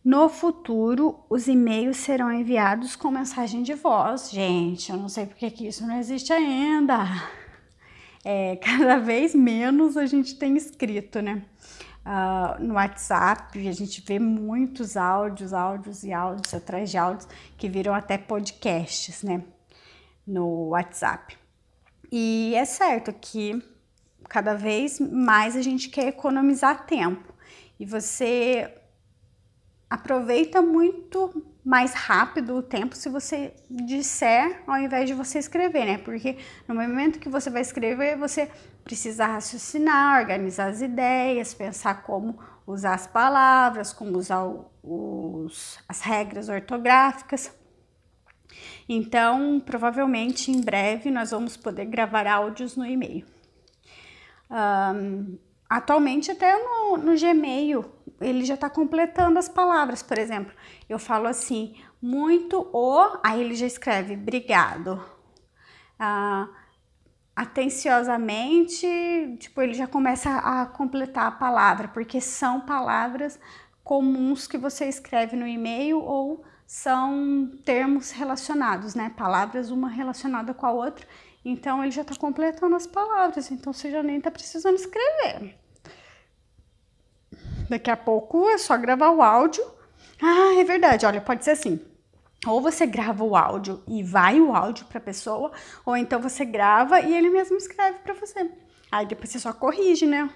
No 0.04 0.28
futuro, 0.28 1.18
os 1.30 1.48
e-mails 1.48 1.96
serão 1.96 2.30
enviados 2.30 2.94
com 2.94 3.10
mensagem 3.10 3.62
de 3.62 3.72
voz. 3.72 4.30
Gente, 4.30 4.92
eu 4.92 4.98
não 4.98 5.08
sei 5.08 5.24
porque 5.24 5.50
que 5.50 5.66
isso 5.66 5.86
não 5.86 5.98
existe 5.98 6.32
ainda. 6.32 7.06
É, 8.22 8.56
cada 8.60 8.98
vez 8.98 9.34
menos 9.34 9.96
a 9.96 10.04
gente 10.04 10.34
tem 10.36 10.54
escrito, 10.56 11.22
né? 11.22 11.42
Uh, 12.04 12.62
no 12.62 12.74
WhatsApp, 12.74 13.66
a 13.66 13.72
gente 13.72 14.02
vê 14.06 14.18
muitos 14.18 14.96
áudios, 14.96 15.54
áudios 15.54 16.04
e 16.04 16.12
áudios 16.12 16.52
atrás 16.52 16.90
de 16.90 16.98
áudios 16.98 17.28
que 17.56 17.68
viram 17.68 17.94
até 17.94 18.18
podcasts, 18.18 19.22
né? 19.22 19.42
No 20.26 20.68
WhatsApp. 20.68 21.47
E 22.10 22.54
é 22.54 22.64
certo 22.64 23.12
que 23.12 23.62
cada 24.28 24.54
vez 24.54 24.98
mais 25.00 25.56
a 25.56 25.62
gente 25.62 25.88
quer 25.88 26.08
economizar 26.08 26.86
tempo 26.86 27.34
e 27.78 27.86
você 27.86 28.74
aproveita 29.88 30.60
muito 30.60 31.44
mais 31.64 31.92
rápido 31.92 32.56
o 32.56 32.62
tempo 32.62 32.96
se 32.96 33.08
você 33.08 33.54
disser 33.70 34.62
ao 34.66 34.78
invés 34.78 35.06
de 35.06 35.14
você 35.14 35.38
escrever, 35.38 35.84
né? 35.84 35.98
Porque 35.98 36.38
no 36.66 36.74
momento 36.74 37.18
que 37.18 37.28
você 37.28 37.50
vai 37.50 37.62
escrever, 37.62 38.16
você 38.16 38.50
precisa 38.84 39.26
raciocinar, 39.26 40.20
organizar 40.20 40.68
as 40.68 40.80
ideias, 40.80 41.52
pensar 41.52 42.02
como 42.02 42.38
usar 42.66 42.94
as 42.94 43.06
palavras, 43.06 43.92
como 43.92 44.16
usar 44.16 44.46
os, 44.82 45.78
as 45.88 46.00
regras 46.00 46.48
ortográficas. 46.48 47.50
Então, 48.88 49.60
provavelmente 49.60 50.50
em 50.50 50.60
breve 50.60 51.10
nós 51.10 51.30
vamos 51.30 51.56
poder 51.56 51.84
gravar 51.84 52.26
áudios 52.26 52.76
no 52.76 52.86
e-mail. 52.86 53.26
Um, 54.50 55.38
atualmente, 55.68 56.30
até 56.30 56.56
no, 56.56 56.96
no 56.96 57.18
Gmail, 57.18 57.84
ele 58.20 58.44
já 58.44 58.54
está 58.54 58.70
completando 58.70 59.38
as 59.38 59.48
palavras. 59.48 60.02
Por 60.02 60.18
exemplo, 60.18 60.54
eu 60.88 60.98
falo 60.98 61.26
assim, 61.26 61.76
muito 62.00 62.68
o, 62.72 63.18
aí 63.22 63.40
ele 63.40 63.54
já 63.54 63.66
escreve 63.66 64.14
obrigado. 64.14 65.02
Uh, 66.00 66.48
atenciosamente, 67.36 68.86
tipo, 69.38 69.60
ele 69.60 69.74
já 69.74 69.86
começa 69.86 70.38
a 70.38 70.66
completar 70.66 71.26
a 71.26 71.32
palavra, 71.32 71.88
porque 71.88 72.20
são 72.20 72.62
palavras 72.62 73.38
comuns 73.84 74.46
que 74.46 74.58
você 74.58 74.86
escreve 74.86 75.36
no 75.36 75.46
e-mail 75.46 76.00
ou 76.00 76.44
são 76.68 77.50
termos 77.64 78.10
relacionados, 78.10 78.94
né? 78.94 79.10
Palavras 79.16 79.70
uma 79.70 79.88
relacionada 79.88 80.52
com 80.52 80.66
a 80.66 80.70
outra. 80.70 81.06
Então 81.42 81.82
ele 81.82 81.90
já 81.90 82.02
está 82.02 82.14
completando 82.14 82.76
as 82.76 82.86
palavras, 82.86 83.50
então 83.50 83.72
você 83.72 83.90
já 83.90 84.02
nem 84.02 84.18
está 84.18 84.30
precisando 84.30 84.74
escrever. 84.74 85.58
Daqui 87.70 87.90
a 87.90 87.96
pouco 87.96 88.50
é 88.50 88.58
só 88.58 88.76
gravar 88.76 89.08
o 89.10 89.22
áudio. 89.22 89.64
Ah, 90.20 90.60
é 90.60 90.64
verdade. 90.64 91.06
Olha, 91.06 91.22
pode 91.22 91.42
ser 91.42 91.52
assim. 91.52 91.80
Ou 92.46 92.60
você 92.60 92.86
grava 92.86 93.24
o 93.24 93.34
áudio 93.34 93.82
e 93.88 94.02
vai 94.02 94.38
o 94.38 94.54
áudio 94.54 94.84
para 94.84 94.98
a 94.98 95.02
pessoa, 95.02 95.50
ou 95.86 95.96
então 95.96 96.20
você 96.20 96.44
grava 96.44 97.00
e 97.00 97.16
ele 97.16 97.30
mesmo 97.30 97.56
escreve 97.56 98.00
para 98.00 98.12
você. 98.12 98.50
Aí 98.92 99.06
depois 99.06 99.30
você 99.30 99.38
só 99.38 99.54
corrige, 99.54 100.06
né? 100.06 100.28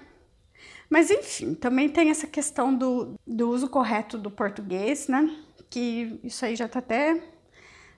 Mas 0.89 1.11
enfim, 1.11 1.53
também 1.53 1.89
tem 1.89 2.09
essa 2.09 2.25
questão 2.25 2.73
do, 2.73 3.13
do 3.25 3.49
uso 3.49 3.69
correto 3.69 4.17
do 4.17 4.31
português, 4.31 5.07
né? 5.07 5.29
Que 5.73 6.19
isso 6.23 6.45
aí 6.45 6.55
já 6.55 6.67
tá 6.67 6.77
até 6.77 7.19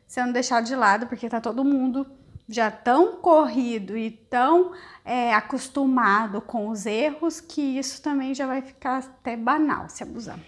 sendo 0.08 0.32
deixado 0.32 0.65
de 0.65 0.74
lado, 0.74 1.08
porque 1.08 1.27
tá 1.27 1.41
todo 1.41 1.65
mundo 1.65 2.08
já 2.48 2.72
tão 2.72 3.17
corrido 3.17 3.98
e 3.98 4.12
tão 4.12 4.72
é, 5.03 5.34
acostumado 5.34 6.39
com 6.39 6.70
os 6.70 6.86
erros 6.86 7.41
que 7.41 7.77
isso 7.77 8.01
também 8.01 8.34
já 8.34 8.48
vai 8.48 8.62
ficar 8.62 9.00
até 9.00 9.36
banal 9.36 9.89
se 9.89 10.03
abusar. 10.03 10.39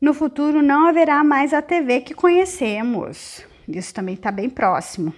No 0.00 0.14
futuro 0.14 0.62
não 0.62 0.88
haverá 0.88 1.22
mais 1.22 1.52
a 1.52 1.60
TV 1.60 2.00
que 2.00 2.14
conhecemos. 2.14 3.44
Isso 3.68 3.92
também 3.92 4.14
está 4.14 4.32
bem 4.32 4.48
próximo. 4.48 5.12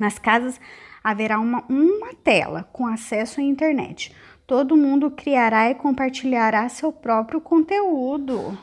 Nas 0.00 0.18
casas 0.18 0.60
haverá 1.04 1.38
uma, 1.38 1.64
uma 1.68 2.12
tela 2.24 2.68
com 2.72 2.88
acesso 2.88 3.40
à 3.40 3.42
internet. 3.44 4.12
Todo 4.48 4.76
mundo 4.76 5.12
criará 5.12 5.70
e 5.70 5.76
compartilhará 5.76 6.68
seu 6.68 6.90
próprio 6.90 7.40
conteúdo. 7.40 8.58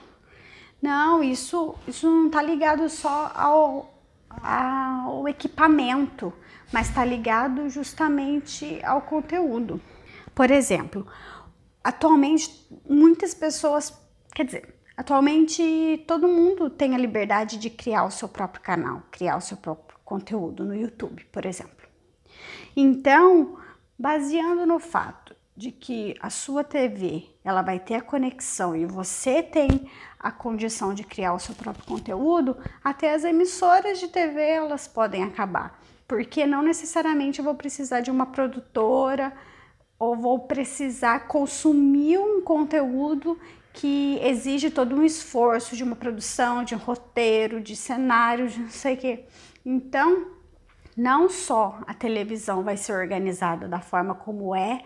Não, 0.81 1.21
isso, 1.23 1.75
isso 1.87 2.09
não 2.09 2.27
está 2.27 2.41
ligado 2.41 2.87
só 2.89 3.31
ao, 3.35 3.93
ao 4.29 5.27
equipamento, 5.27 6.33
mas 6.71 6.89
está 6.89 7.03
ligado 7.03 7.69
justamente 7.69 8.79
ao 8.83 9.01
conteúdo. 9.01 9.81
Por 10.33 10.49
exemplo, 10.51 11.05
atualmente 11.83 12.67
muitas 12.87 13.33
pessoas, 13.33 13.93
quer 14.33 14.45
dizer, 14.45 14.79
Atualmente, 14.99 16.03
todo 16.05 16.27
mundo 16.27 16.69
tem 16.69 16.93
a 16.93 16.97
liberdade 16.97 17.57
de 17.57 17.69
criar 17.69 18.03
o 18.03 18.11
seu 18.11 18.27
próprio 18.27 18.61
canal, 18.61 19.01
criar 19.09 19.37
o 19.37 19.41
seu 19.41 19.55
próprio 19.55 19.97
conteúdo 20.03 20.65
no 20.65 20.75
YouTube, 20.75 21.23
por 21.31 21.45
exemplo. 21.45 21.87
Então, 22.75 23.57
baseando 23.97 24.65
no 24.65 24.77
fato 24.77 25.33
de 25.55 25.71
que 25.71 26.17
a 26.19 26.29
sua 26.29 26.65
TV 26.65 27.29
ela 27.45 27.61
vai 27.61 27.79
ter 27.79 27.95
a 27.95 28.01
conexão 28.01 28.75
e 28.75 28.85
você 28.85 29.41
tem 29.41 29.89
a 30.19 30.31
condição 30.31 30.93
de 30.93 31.03
criar 31.03 31.33
o 31.33 31.39
seu 31.39 31.55
próprio 31.55 31.85
conteúdo, 31.85 32.57
até 32.83 33.13
as 33.13 33.23
emissoras 33.23 33.99
de 33.99 34.07
TV 34.09 34.41
elas 34.41 34.87
podem 34.87 35.23
acabar, 35.23 35.79
porque 36.07 36.45
não 36.45 36.61
necessariamente 36.61 37.39
eu 37.39 37.45
vou 37.45 37.55
precisar 37.55 38.01
de 38.01 38.11
uma 38.11 38.25
produtora 38.25 39.31
ou 39.97 40.15
vou 40.15 40.39
precisar 40.39 41.27
consumir 41.27 42.17
um 42.17 42.41
conteúdo 42.41 43.39
que 43.73 44.19
exige 44.21 44.69
todo 44.69 44.95
um 44.95 45.03
esforço 45.03 45.75
de 45.75 45.83
uma 45.83 45.95
produção, 45.95 46.63
de 46.63 46.75
um 46.75 46.77
roteiro, 46.77 47.61
de 47.61 47.75
cenário, 47.75 48.47
de 48.49 48.59
não 48.59 48.69
sei 48.69 48.95
o 48.95 48.97
quê. 48.97 49.25
Então, 49.65 50.27
não 50.97 51.29
só 51.29 51.79
a 51.87 51.93
televisão 51.93 52.63
vai 52.63 52.75
ser 52.75 52.93
organizada 52.93 53.67
da 53.67 53.79
forma 53.79 54.15
como 54.15 54.53
é, 54.53 54.83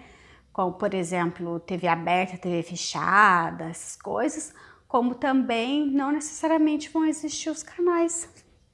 como 0.52 0.74
por 0.74 0.94
exemplo 0.94 1.60
TV 1.60 1.88
aberta, 1.88 2.38
TV 2.38 2.62
fechada, 2.62 3.66
essas 3.66 3.96
coisas, 3.96 4.54
como 4.94 5.16
também 5.16 5.88
não 5.88 6.12
necessariamente 6.12 6.88
vão 6.88 7.04
existir 7.04 7.50
os 7.50 7.64
canais. 7.64 8.30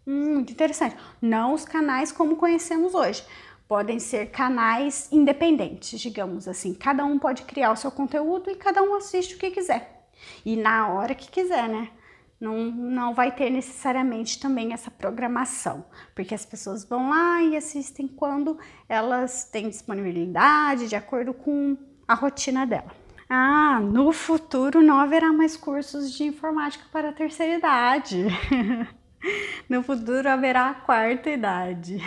Hum, 0.05 0.33
muito 0.33 0.51
interessante. 0.51 0.97
Não 1.21 1.53
os 1.53 1.63
canais 1.63 2.11
como 2.11 2.35
conhecemos 2.35 2.93
hoje. 2.93 3.23
Podem 3.69 3.99
ser 3.99 4.29
canais 4.29 5.07
independentes, 5.13 5.97
digamos 5.97 6.45
assim. 6.45 6.73
Cada 6.73 7.05
um 7.05 7.17
pode 7.17 7.43
criar 7.43 7.71
o 7.71 7.77
seu 7.77 7.89
conteúdo 7.89 8.51
e 8.51 8.55
cada 8.55 8.83
um 8.83 8.95
assiste 8.95 9.35
o 9.35 9.37
que 9.37 9.49
quiser. 9.49 10.09
E 10.45 10.57
na 10.57 10.89
hora 10.89 11.15
que 11.15 11.31
quiser, 11.31 11.69
né? 11.69 11.89
Não, 12.37 12.65
não 12.65 13.13
vai 13.13 13.33
ter 13.33 13.49
necessariamente 13.49 14.41
também 14.41 14.73
essa 14.73 14.91
programação, 14.91 15.85
porque 16.13 16.35
as 16.35 16.45
pessoas 16.45 16.83
vão 16.83 17.09
lá 17.09 17.41
e 17.43 17.55
assistem 17.55 18.09
quando 18.09 18.59
elas 18.89 19.45
têm 19.45 19.69
disponibilidade, 19.69 20.89
de 20.89 20.97
acordo 20.97 21.33
com 21.33 21.77
a 22.05 22.13
rotina 22.13 22.65
dela. 22.65 22.98
Ah, 23.29 23.79
no 23.79 24.11
futuro 24.11 24.81
não 24.81 24.99
haverá 24.99 25.31
mais 25.31 25.55
cursos 25.55 26.11
de 26.11 26.23
informática 26.23 26.83
para 26.91 27.09
a 27.09 27.13
terceira 27.13 27.59
idade. 27.59 28.25
no 29.69 29.83
futuro 29.83 30.27
haverá 30.27 30.69
a 30.69 30.73
quarta 30.73 31.29
idade. 31.29 31.97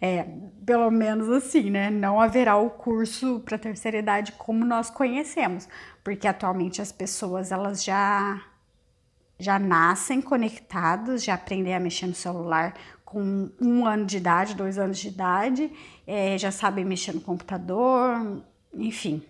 É, 0.00 0.26
pelo 0.64 0.90
menos 0.90 1.28
assim, 1.28 1.70
né? 1.70 1.90
Não 1.90 2.20
haverá 2.20 2.56
o 2.56 2.70
curso 2.70 3.40
para 3.40 3.56
a 3.56 3.58
terceira 3.58 3.98
idade 3.98 4.32
como 4.32 4.64
nós 4.64 4.90
conhecemos, 4.90 5.68
porque 6.02 6.26
atualmente 6.26 6.82
as 6.82 6.90
pessoas 6.90 7.52
elas 7.52 7.84
já 7.84 8.42
já 9.38 9.58
nascem 9.58 10.20
conectados, 10.20 11.24
já 11.24 11.34
aprendem 11.34 11.74
a 11.74 11.80
mexer 11.80 12.06
no 12.06 12.14
celular 12.14 12.74
com 13.04 13.50
um 13.60 13.84
ano 13.86 14.06
de 14.06 14.16
idade, 14.16 14.54
dois 14.54 14.78
anos 14.78 14.98
de 14.98 15.08
idade, 15.08 15.72
é, 16.06 16.38
já 16.38 16.50
sabem 16.50 16.84
mexer 16.84 17.12
no 17.12 17.20
computador, 17.20 18.42
enfim, 18.74 19.22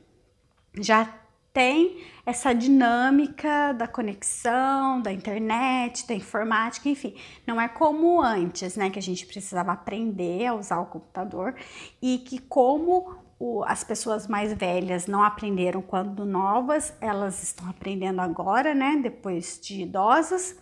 já 0.81 1.13
tem 1.53 2.03
essa 2.25 2.55
dinâmica 2.55 3.73
da 3.73 3.87
conexão, 3.87 5.03
da 5.03 5.13
internet, 5.13 6.07
da 6.07 6.15
informática, 6.15 6.89
enfim, 6.89 7.15
não 7.47 7.61
é 7.61 7.69
como 7.69 8.23
antes, 8.23 8.75
né, 8.77 8.89
que 8.89 8.99
a 8.99 9.03
gente 9.03 9.27
precisava 9.27 9.73
aprender 9.73 10.47
a 10.47 10.55
usar 10.55 10.81
o 10.81 10.87
computador 10.87 11.55
e 12.01 12.19
que 12.19 12.39
como 12.39 13.17
o, 13.39 13.65
as 13.65 13.83
pessoas 13.83 14.29
mais 14.29 14.53
velhas 14.55 15.07
não 15.07 15.23
aprenderam 15.23 15.83
quando 15.83 16.25
novas, 16.25 16.95
elas 17.01 17.43
estão 17.43 17.69
aprendendo 17.69 18.21
agora, 18.21 18.73
né? 18.73 19.01
Depois 19.03 19.59
de 19.61 19.83
idosas. 19.83 20.57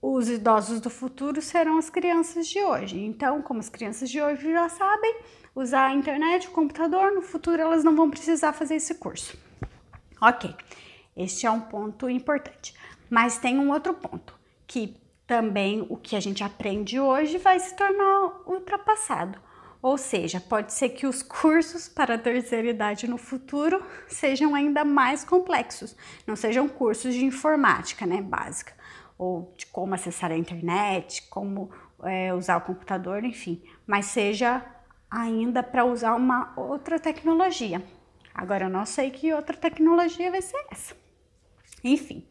Os 0.00 0.28
idosos 0.28 0.80
do 0.80 0.88
futuro 0.88 1.42
serão 1.42 1.76
as 1.76 1.90
crianças 1.90 2.46
de 2.46 2.62
hoje. 2.62 2.98
Então, 3.00 3.42
como 3.42 3.58
as 3.58 3.68
crianças 3.68 4.08
de 4.08 4.22
hoje 4.22 4.52
já 4.52 4.68
sabem 4.68 5.16
usar 5.54 5.86
a 5.86 5.94
internet, 5.94 6.46
o 6.46 6.52
computador, 6.52 7.10
no 7.12 7.20
futuro 7.20 7.60
elas 7.60 7.82
não 7.82 7.96
vão 7.96 8.08
precisar 8.08 8.52
fazer 8.52 8.76
esse 8.76 8.94
curso. 8.94 9.36
Ok, 10.20 10.54
este 11.16 11.46
é 11.46 11.50
um 11.50 11.60
ponto 11.60 12.08
importante. 12.08 12.74
Mas 13.10 13.38
tem 13.38 13.58
um 13.58 13.72
outro 13.72 13.92
ponto, 13.92 14.38
que 14.66 14.96
também 15.26 15.84
o 15.88 15.96
que 15.96 16.14
a 16.14 16.20
gente 16.20 16.44
aprende 16.44 17.00
hoje 17.00 17.36
vai 17.38 17.58
se 17.58 17.74
tornar 17.74 18.42
ultrapassado. 18.46 19.38
Ou 19.80 19.96
seja, 19.96 20.40
pode 20.40 20.72
ser 20.72 20.90
que 20.90 21.06
os 21.06 21.22
cursos 21.22 21.88
para 21.88 22.14
a 22.14 22.18
terceira 22.18 22.68
idade 22.68 23.08
no 23.08 23.16
futuro 23.16 23.82
sejam 24.08 24.54
ainda 24.54 24.84
mais 24.84 25.24
complexos, 25.24 25.96
não 26.26 26.34
sejam 26.34 26.68
cursos 26.68 27.14
de 27.14 27.24
informática, 27.24 28.04
né, 28.04 28.20
básica, 28.20 28.72
ou 29.18 29.52
de 29.56 29.66
como 29.66 29.94
acessar 29.94 30.30
a 30.30 30.36
internet, 30.36 31.22
como 31.28 31.70
é, 32.04 32.32
usar 32.32 32.56
o 32.56 32.60
computador, 32.60 33.24
enfim, 33.24 33.60
mas 33.86 34.06
seja 34.06 34.64
ainda 35.10 35.62
para 35.62 35.84
usar 35.84 36.14
uma 36.14 36.52
outra 36.56 36.98
tecnologia. 36.98 37.82
Agora 38.34 38.66
eu 38.66 38.70
não 38.70 38.86
sei 38.86 39.10
que 39.10 39.32
outra 39.32 39.56
tecnologia 39.56 40.30
vai 40.30 40.40
ser 40.40 40.64
essa. 40.70 40.94
Enfim. 41.82 42.24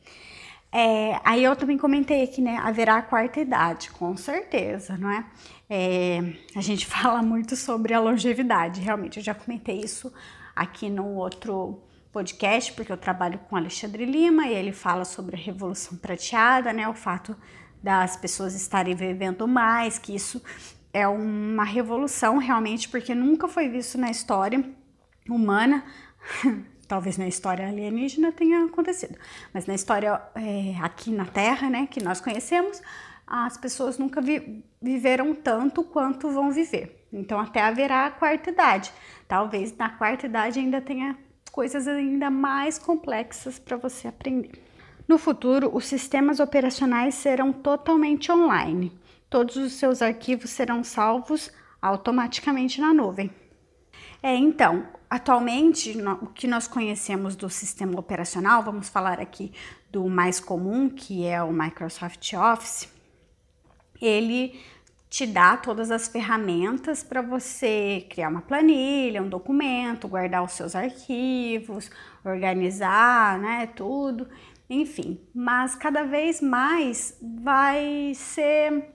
É, 0.71 1.19
aí 1.23 1.43
eu 1.43 1.56
também 1.56 1.78
comentei 1.78 2.23
aqui, 2.23 2.41
né? 2.41 2.58
Haverá 2.58 2.97
a 2.97 3.02
quarta 3.02 3.39
idade, 3.39 3.89
com 3.91 4.15
certeza, 4.15 4.97
não 4.97 5.10
é? 5.10 5.26
é? 5.69 6.19
A 6.56 6.62
gente 6.62 6.86
fala 6.88 7.21
muito 7.21 7.56
sobre 7.56 7.93
a 7.93 8.00
longevidade, 8.00 8.82
realmente. 8.82 9.17
Eu 9.17 9.23
já 9.23 9.34
comentei 9.34 9.80
isso 9.80 10.13
aqui 10.56 10.89
no 10.89 11.15
outro 11.15 11.82
podcast, 12.12 12.74
porque 12.74 12.91
eu 12.91 12.98
trabalho 12.98 13.39
com 13.50 13.56
Alexandre 13.56 14.06
Lima 14.06 14.48
e 14.48 14.54
ele 14.54 14.72
fala 14.72 15.06
sobre 15.06 15.36
a 15.36 15.39
revolução 15.39 15.98
prateada, 15.98 16.74
né? 16.74 16.88
O 16.88 16.93
fato 16.93 17.36
das 17.82 18.17
pessoas 18.17 18.56
estarem 18.56 18.96
vivendo 18.96 19.48
mais, 19.48 20.00
que 20.00 20.15
isso 20.15 20.41
é 20.93 21.08
uma 21.08 21.63
revolução 21.63 22.38
realmente, 22.38 22.89
porque 22.89 23.13
nunca 23.13 23.48
foi 23.48 23.70
visto 23.70 23.98
na 23.98 24.10
história 24.10 24.63
humana 25.30 25.84
talvez 26.88 27.17
na 27.17 27.28
história 27.28 27.67
alienígena 27.67 28.32
tenha 28.32 28.63
acontecido, 28.63 29.17
mas 29.54 29.65
na 29.65 29.76
história 29.76 30.22
é, 30.36 30.76
aqui 30.82 31.12
na 31.12 31.26
Terra, 31.26 31.70
né, 31.70 31.88
que 31.88 32.02
nós 32.02 32.22
conhecemos, 32.22 32.82
as 33.26 33.58
pessoas 33.58 33.98
nunca 33.98 34.22
vi 34.22 34.63
viveram 34.82 35.36
tanto 35.36 35.84
quanto 35.84 36.32
vão 36.32 36.52
viver. 36.52 37.06
Então 37.12 37.39
até 37.39 37.62
haverá 37.62 38.06
a 38.06 38.12
quarta 38.12 38.52
idade. 38.52 38.91
Talvez 39.28 39.76
na 39.76 39.89
quarta 39.89 40.26
idade 40.26 40.60
ainda 40.60 40.80
tenha 40.80 41.17
coisas 41.58 41.88
ainda 41.88 42.30
mais 42.30 42.78
complexas 42.78 43.58
para 43.58 43.76
você 43.76 44.08
aprender. 44.08 44.63
No 45.08 45.17
futuro, 45.17 45.76
os 45.76 45.88
sistemas 45.88 46.39
operacionais 46.39 47.15
serão 47.15 47.52
totalmente 47.52 48.32
online. 48.32 48.96
Todos 49.28 49.58
os 49.58 49.74
seus 49.74 50.04
arquivos 50.04 50.52
serão 50.52 50.84
salvos 50.84 51.52
automaticamente 51.82 52.80
na 52.80 52.93
nuvem. 52.93 53.32
É, 54.22 54.36
então, 54.36 54.88
atualmente, 55.10 56.00
o 56.22 56.28
que 56.28 56.46
nós 56.46 56.67
conhecemos 56.67 57.36
do 57.36 57.50
sistema 57.50 58.00
operacional, 58.00 58.62
vamos 58.62 58.88
falar 58.88 59.20
aqui 59.20 59.52
do 59.91 60.08
mais 60.08 60.39
comum, 60.39 60.88
que 60.88 61.26
é 61.26 61.41
o 61.41 61.52
Microsoft 61.52 62.34
Office, 62.34 62.88
ele 64.00 64.62
te 65.10 65.26
dá 65.26 65.56
todas 65.56 65.89
as 65.89 66.08
ferramentas 66.08 67.04
para 67.04 67.22
você 67.22 68.06
criar 68.10 68.30
uma 68.30 68.41
planilha, 68.41 69.22
um 69.22 69.30
documento, 69.30 70.08
guardar 70.08 70.43
os 70.43 70.52
seus 70.52 70.76
arquivos, 70.76 71.89
organizar, 72.26 73.39
né, 73.39 73.67
tudo, 73.67 74.28
enfim. 74.70 75.20
Mas 75.34 75.76
cada 75.76 76.04
vez 76.04 76.41
mais 76.41 77.17
vai 77.22 78.12
ser 78.15 78.93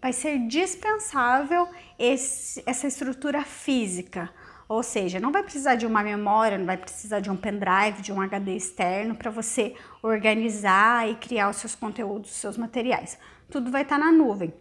vai 0.00 0.12
ser 0.12 0.38
dispensável 0.46 1.68
esse, 1.98 2.62
essa 2.64 2.86
estrutura 2.86 3.42
física. 3.42 4.30
Ou 4.68 4.82
seja, 4.82 5.18
não 5.18 5.32
vai 5.32 5.42
precisar 5.42 5.76
de 5.76 5.86
uma 5.86 6.02
memória, 6.02 6.58
não 6.58 6.66
vai 6.66 6.76
precisar 6.76 7.20
de 7.20 7.30
um 7.30 7.36
pendrive, 7.36 8.02
de 8.02 8.12
um 8.12 8.20
HD 8.20 8.54
externo 8.54 9.14
para 9.14 9.30
você 9.30 9.74
organizar 10.02 11.08
e 11.08 11.14
criar 11.14 11.48
os 11.48 11.56
seus 11.56 11.74
conteúdos, 11.74 12.30
os 12.30 12.36
seus 12.36 12.58
materiais. 12.58 13.18
Tudo 13.50 13.70
vai 13.70 13.82
estar 13.82 13.98
tá 13.98 14.04
na 14.04 14.12
nuvem. 14.12 14.52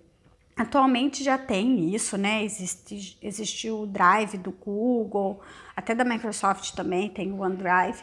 Atualmente 0.55 1.23
já 1.23 1.37
tem 1.37 1.93
isso, 1.93 2.17
né? 2.17 2.43
Existe, 2.43 3.17
existe 3.21 3.69
o 3.69 3.85
Drive 3.85 4.37
do 4.37 4.51
Google, 4.51 5.39
até 5.75 5.93
da 5.93 6.03
Microsoft 6.03 6.73
também 6.73 7.09
tem 7.09 7.31
o 7.31 7.41
OneDrive, 7.41 8.01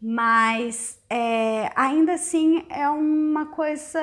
mas 0.00 0.98
é, 1.10 1.70
ainda 1.76 2.14
assim 2.14 2.64
é 2.70 2.88
uma 2.88 3.46
coisa 3.46 4.00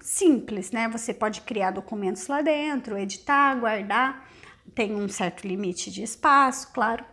simples, 0.00 0.70
né? 0.70 0.86
Você 0.88 1.14
pode 1.14 1.40
criar 1.40 1.70
documentos 1.70 2.26
lá 2.26 2.42
dentro, 2.42 2.98
editar, 2.98 3.58
guardar, 3.58 4.28
tem 4.74 4.94
um 4.94 5.08
certo 5.08 5.48
limite 5.48 5.90
de 5.90 6.02
espaço, 6.02 6.70
claro, 6.74 7.04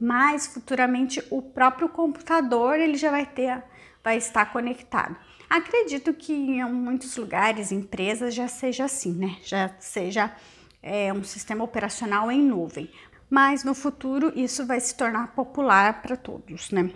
mas 0.00 0.46
futuramente 0.46 1.22
o 1.30 1.42
próprio 1.42 1.88
computador 1.88 2.78
ele 2.78 2.96
já 2.96 3.10
vai 3.10 3.26
ter, 3.26 3.60
vai 4.04 4.16
estar 4.16 4.46
conectado. 4.52 5.16
Acredito 5.52 6.14
que 6.14 6.32
em 6.32 6.64
muitos 6.64 7.14
lugares, 7.18 7.70
empresas 7.70 8.34
já 8.34 8.48
seja 8.48 8.84
assim, 8.86 9.12
né? 9.12 9.36
Já 9.44 9.70
seja 9.78 10.34
é, 10.82 11.12
um 11.12 11.22
sistema 11.22 11.62
operacional 11.62 12.32
em 12.32 12.40
nuvem, 12.40 12.90
mas 13.28 13.62
no 13.62 13.74
futuro 13.74 14.32
isso 14.34 14.66
vai 14.66 14.80
se 14.80 14.96
tornar 14.96 15.34
popular 15.34 16.00
para 16.00 16.16
todos, 16.16 16.70
né? 16.70 16.90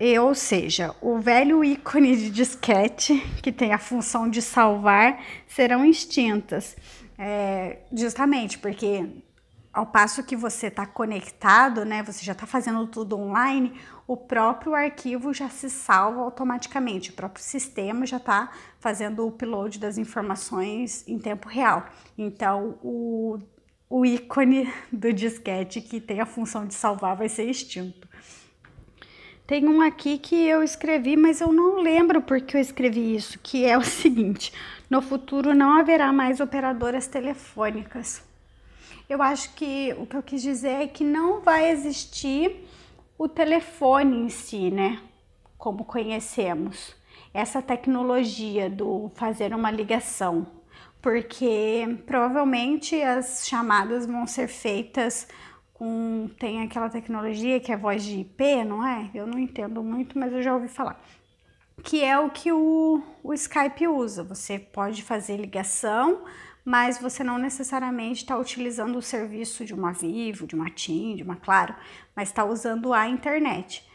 E, 0.00 0.18
ou 0.18 0.34
seja, 0.34 0.96
o 1.00 1.20
velho 1.20 1.62
ícone 1.62 2.16
de 2.16 2.30
disquete, 2.30 3.20
que 3.40 3.52
tem 3.52 3.72
a 3.72 3.78
função 3.78 4.28
de 4.28 4.42
salvar, 4.42 5.22
serão 5.46 5.84
extintas. 5.84 6.76
É, 7.16 7.82
justamente 7.92 8.58
porque 8.58 9.06
ao 9.72 9.86
passo 9.86 10.24
que 10.24 10.34
você 10.34 10.66
está 10.66 10.84
conectado, 10.84 11.84
né, 11.84 12.02
você 12.02 12.24
já 12.24 12.32
está 12.32 12.46
fazendo 12.46 12.86
tudo 12.86 13.16
online, 13.16 13.72
o 14.06 14.16
próprio 14.16 14.74
arquivo 14.74 15.32
já 15.32 15.48
se 15.48 15.70
salva 15.70 16.20
automaticamente, 16.22 17.10
o 17.10 17.12
próprio 17.12 17.44
sistema 17.44 18.04
já 18.04 18.16
está 18.16 18.50
fazendo 18.80 19.22
o 19.22 19.28
upload 19.28 19.78
das 19.78 19.96
informações 19.96 21.06
em 21.06 21.18
tempo 21.18 21.48
real. 21.48 21.86
Então, 22.18 22.78
o, 22.82 23.38
o 23.88 24.04
ícone 24.04 24.72
do 24.92 25.12
disquete 25.12 25.80
que 25.80 26.00
tem 26.00 26.20
a 26.20 26.26
função 26.26 26.66
de 26.66 26.74
salvar 26.74 27.14
vai 27.14 27.28
ser 27.28 27.44
extinto. 27.44 28.08
Tem 29.46 29.68
um 29.68 29.80
aqui 29.80 30.18
que 30.18 30.46
eu 30.46 30.62
escrevi, 30.62 31.16
mas 31.16 31.40
eu 31.40 31.52
não 31.52 31.80
lembro 31.80 32.22
porque 32.22 32.56
eu 32.56 32.60
escrevi 32.60 33.14
isso, 33.14 33.38
que 33.40 33.64
é 33.64 33.76
o 33.78 33.82
seguinte: 33.84 34.52
no 34.88 35.00
futuro 35.02 35.54
não 35.54 35.76
haverá 35.76 36.12
mais 36.12 36.40
operadoras 36.40 37.06
telefônicas. 37.06 38.29
Eu 39.08 39.22
acho 39.22 39.54
que 39.54 39.94
o 39.98 40.06
que 40.06 40.16
eu 40.16 40.22
quis 40.22 40.42
dizer 40.42 40.82
é 40.82 40.86
que 40.86 41.04
não 41.04 41.40
vai 41.40 41.70
existir 41.70 42.68
o 43.18 43.28
telefone 43.28 44.16
em 44.18 44.28
si, 44.28 44.70
né? 44.70 45.00
Como 45.58 45.84
conhecemos. 45.84 46.94
Essa 47.34 47.60
tecnologia 47.60 48.70
do 48.70 49.10
fazer 49.14 49.54
uma 49.54 49.70
ligação, 49.70 50.46
porque 51.02 51.98
provavelmente 52.06 53.00
as 53.02 53.46
chamadas 53.46 54.06
vão 54.06 54.26
ser 54.26 54.48
feitas 54.48 55.28
com 55.80 56.28
tem 56.38 56.62
aquela 56.62 56.90
tecnologia 56.90 57.58
que 57.58 57.72
é 57.72 57.76
voz 57.76 58.04
de 58.04 58.20
IP, 58.20 58.64
não 58.64 58.86
é? 58.86 59.10
Eu 59.14 59.26
não 59.26 59.38
entendo 59.38 59.82
muito, 59.82 60.18
mas 60.18 60.30
eu 60.30 60.42
já 60.42 60.52
ouvi 60.52 60.68
falar. 60.68 61.02
Que 61.82 62.04
é 62.04 62.18
o 62.18 62.28
que 62.28 62.52
o, 62.52 63.02
o 63.22 63.32
Skype 63.32 63.88
usa. 63.88 64.22
Você 64.22 64.58
pode 64.58 65.02
fazer 65.02 65.38
ligação, 65.38 66.22
mas 66.64 66.98
você 66.98 67.24
não 67.24 67.38
necessariamente 67.38 68.22
está 68.22 68.36
utilizando 68.36 68.96
o 68.96 69.02
serviço 69.02 69.64
de 69.64 69.74
uma 69.74 69.92
Vivo, 69.92 70.46
de 70.46 70.54
uma 70.54 70.70
TIM, 70.70 71.16
de 71.16 71.22
uma 71.22 71.36
Claro, 71.36 71.74
mas 72.14 72.28
está 72.28 72.44
usando 72.44 72.92
a 72.92 73.08
internet. 73.08 73.88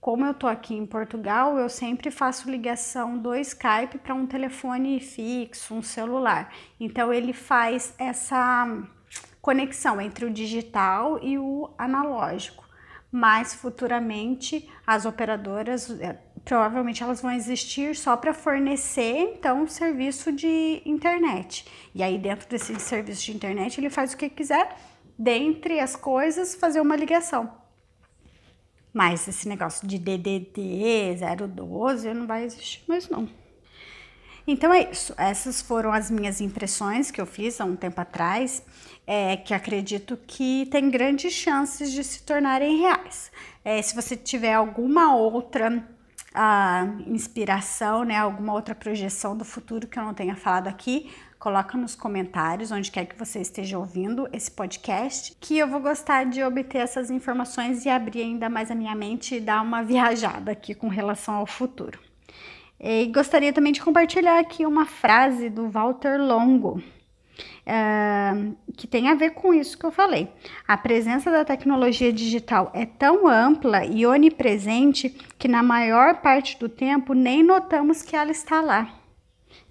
Como 0.00 0.24
eu 0.24 0.30
estou 0.30 0.48
aqui 0.48 0.74
em 0.74 0.86
Portugal, 0.86 1.58
eu 1.58 1.68
sempre 1.68 2.10
faço 2.10 2.50
ligação 2.50 3.18
do 3.18 3.34
Skype 3.34 3.98
para 3.98 4.14
um 4.14 4.26
telefone 4.26 5.00
fixo, 5.00 5.74
um 5.74 5.82
celular. 5.82 6.52
Então 6.78 7.12
ele 7.12 7.32
faz 7.32 7.92
essa 7.98 8.68
conexão 9.42 10.00
entre 10.00 10.24
o 10.24 10.30
digital 10.30 11.18
e 11.22 11.38
o 11.38 11.70
analógico. 11.76 12.64
Mas 13.10 13.54
futuramente 13.54 14.68
as 14.86 15.06
operadoras 15.06 15.90
é, 16.00 16.18
provavelmente 16.46 17.02
elas 17.02 17.20
vão 17.20 17.32
existir 17.32 17.96
só 17.96 18.16
para 18.16 18.32
fornecer 18.32 19.34
então 19.36 19.64
um 19.64 19.66
serviço 19.66 20.30
de 20.30 20.80
internet. 20.86 21.66
E 21.92 22.04
aí 22.04 22.16
dentro 22.16 22.48
desse 22.48 22.78
serviço 22.78 23.24
de 23.24 23.32
internet 23.34 23.78
ele 23.80 23.90
faz 23.90 24.14
o 24.14 24.16
que 24.16 24.30
quiser, 24.30 24.76
dentre 25.18 25.80
as 25.80 25.96
coisas 25.96 26.54
fazer 26.54 26.80
uma 26.80 26.94
ligação. 26.94 27.52
Mas 28.94 29.26
esse 29.26 29.48
negócio 29.48 29.88
de 29.88 29.98
DDD 29.98 31.16
012 31.48 32.14
não 32.14 32.28
vai 32.28 32.44
existir 32.44 32.84
mais 32.86 33.08
não. 33.08 33.28
Então 34.46 34.72
é 34.72 34.88
isso. 34.88 35.12
Essas 35.18 35.60
foram 35.60 35.92
as 35.92 36.12
minhas 36.12 36.40
impressões 36.40 37.10
que 37.10 37.20
eu 37.20 37.26
fiz 37.26 37.60
há 37.60 37.64
um 37.64 37.74
tempo 37.74 38.00
atrás, 38.00 38.62
é, 39.04 39.36
que 39.36 39.52
acredito 39.52 40.16
que 40.28 40.66
tem 40.66 40.88
grandes 40.88 41.32
chances 41.32 41.90
de 41.90 42.04
se 42.04 42.22
tornarem 42.22 42.78
reais. 42.78 43.32
É, 43.64 43.82
se 43.82 43.96
você 43.96 44.16
tiver 44.16 44.54
alguma 44.54 45.16
outra 45.16 45.95
ah, 46.36 46.86
inspiração, 47.06 48.04
né, 48.04 48.16
alguma 48.18 48.52
outra 48.52 48.74
projeção 48.74 49.36
do 49.36 49.44
futuro 49.44 49.86
que 49.86 49.98
eu 49.98 50.04
não 50.04 50.12
tenha 50.12 50.36
falado 50.36 50.68
aqui, 50.68 51.10
coloca 51.38 51.78
nos 51.78 51.94
comentários, 51.94 52.70
onde 52.70 52.90
quer 52.90 53.06
que 53.06 53.18
você 53.18 53.40
esteja 53.40 53.78
ouvindo 53.78 54.28
esse 54.32 54.50
podcast, 54.50 55.34
que 55.40 55.56
eu 55.56 55.66
vou 55.66 55.80
gostar 55.80 56.24
de 56.24 56.42
obter 56.42 56.78
essas 56.78 57.10
informações 57.10 57.86
e 57.86 57.88
abrir 57.88 58.22
ainda 58.22 58.50
mais 58.50 58.70
a 58.70 58.74
minha 58.74 58.94
mente 58.94 59.36
e 59.36 59.40
dar 59.40 59.62
uma 59.62 59.82
viajada 59.82 60.52
aqui 60.52 60.74
com 60.74 60.88
relação 60.88 61.34
ao 61.34 61.46
futuro. 61.46 61.98
E 62.78 63.06
gostaria 63.06 63.52
também 63.52 63.72
de 63.72 63.80
compartilhar 63.80 64.38
aqui 64.38 64.66
uma 64.66 64.84
frase 64.84 65.48
do 65.48 65.70
Walter 65.70 66.20
Longo, 66.20 66.82
uh, 67.66 68.56
que 68.76 68.86
tem 68.86 69.08
a 69.08 69.14
ver 69.14 69.30
com 69.30 69.52
isso 69.52 69.78
que 69.78 69.84
eu 69.84 69.90
falei. 69.90 70.28
A 70.66 70.76
presença 70.76 71.30
da 71.30 71.44
tecnologia 71.44 72.12
digital 72.12 72.70
é 72.74 72.86
tão 72.86 73.26
ampla 73.28 73.84
e 73.84 74.06
onipresente 74.06 75.10
que, 75.38 75.48
na 75.48 75.62
maior 75.62 76.16
parte 76.16 76.58
do 76.58 76.68
tempo, 76.68 77.14
nem 77.14 77.42
notamos 77.42 78.02
que 78.02 78.16
ela 78.16 78.30
está 78.30 78.60
lá. 78.60 78.88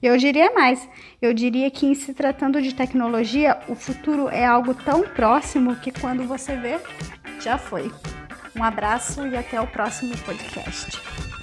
Eu 0.01 0.17
diria 0.17 0.53
mais, 0.53 0.87
eu 1.21 1.33
diria 1.33 1.69
que, 1.71 1.85
em 1.85 1.95
se 1.95 2.13
tratando 2.13 2.61
de 2.61 2.73
tecnologia, 2.73 3.59
o 3.67 3.75
futuro 3.75 4.29
é 4.29 4.45
algo 4.45 4.73
tão 4.73 5.03
próximo 5.03 5.75
que, 5.77 5.91
quando 5.91 6.23
você 6.27 6.55
vê, 6.55 6.79
já 7.39 7.57
foi. 7.57 7.91
Um 8.55 8.63
abraço 8.63 9.25
e 9.27 9.35
até 9.35 9.59
o 9.59 9.67
próximo 9.67 10.15
podcast. 10.19 11.34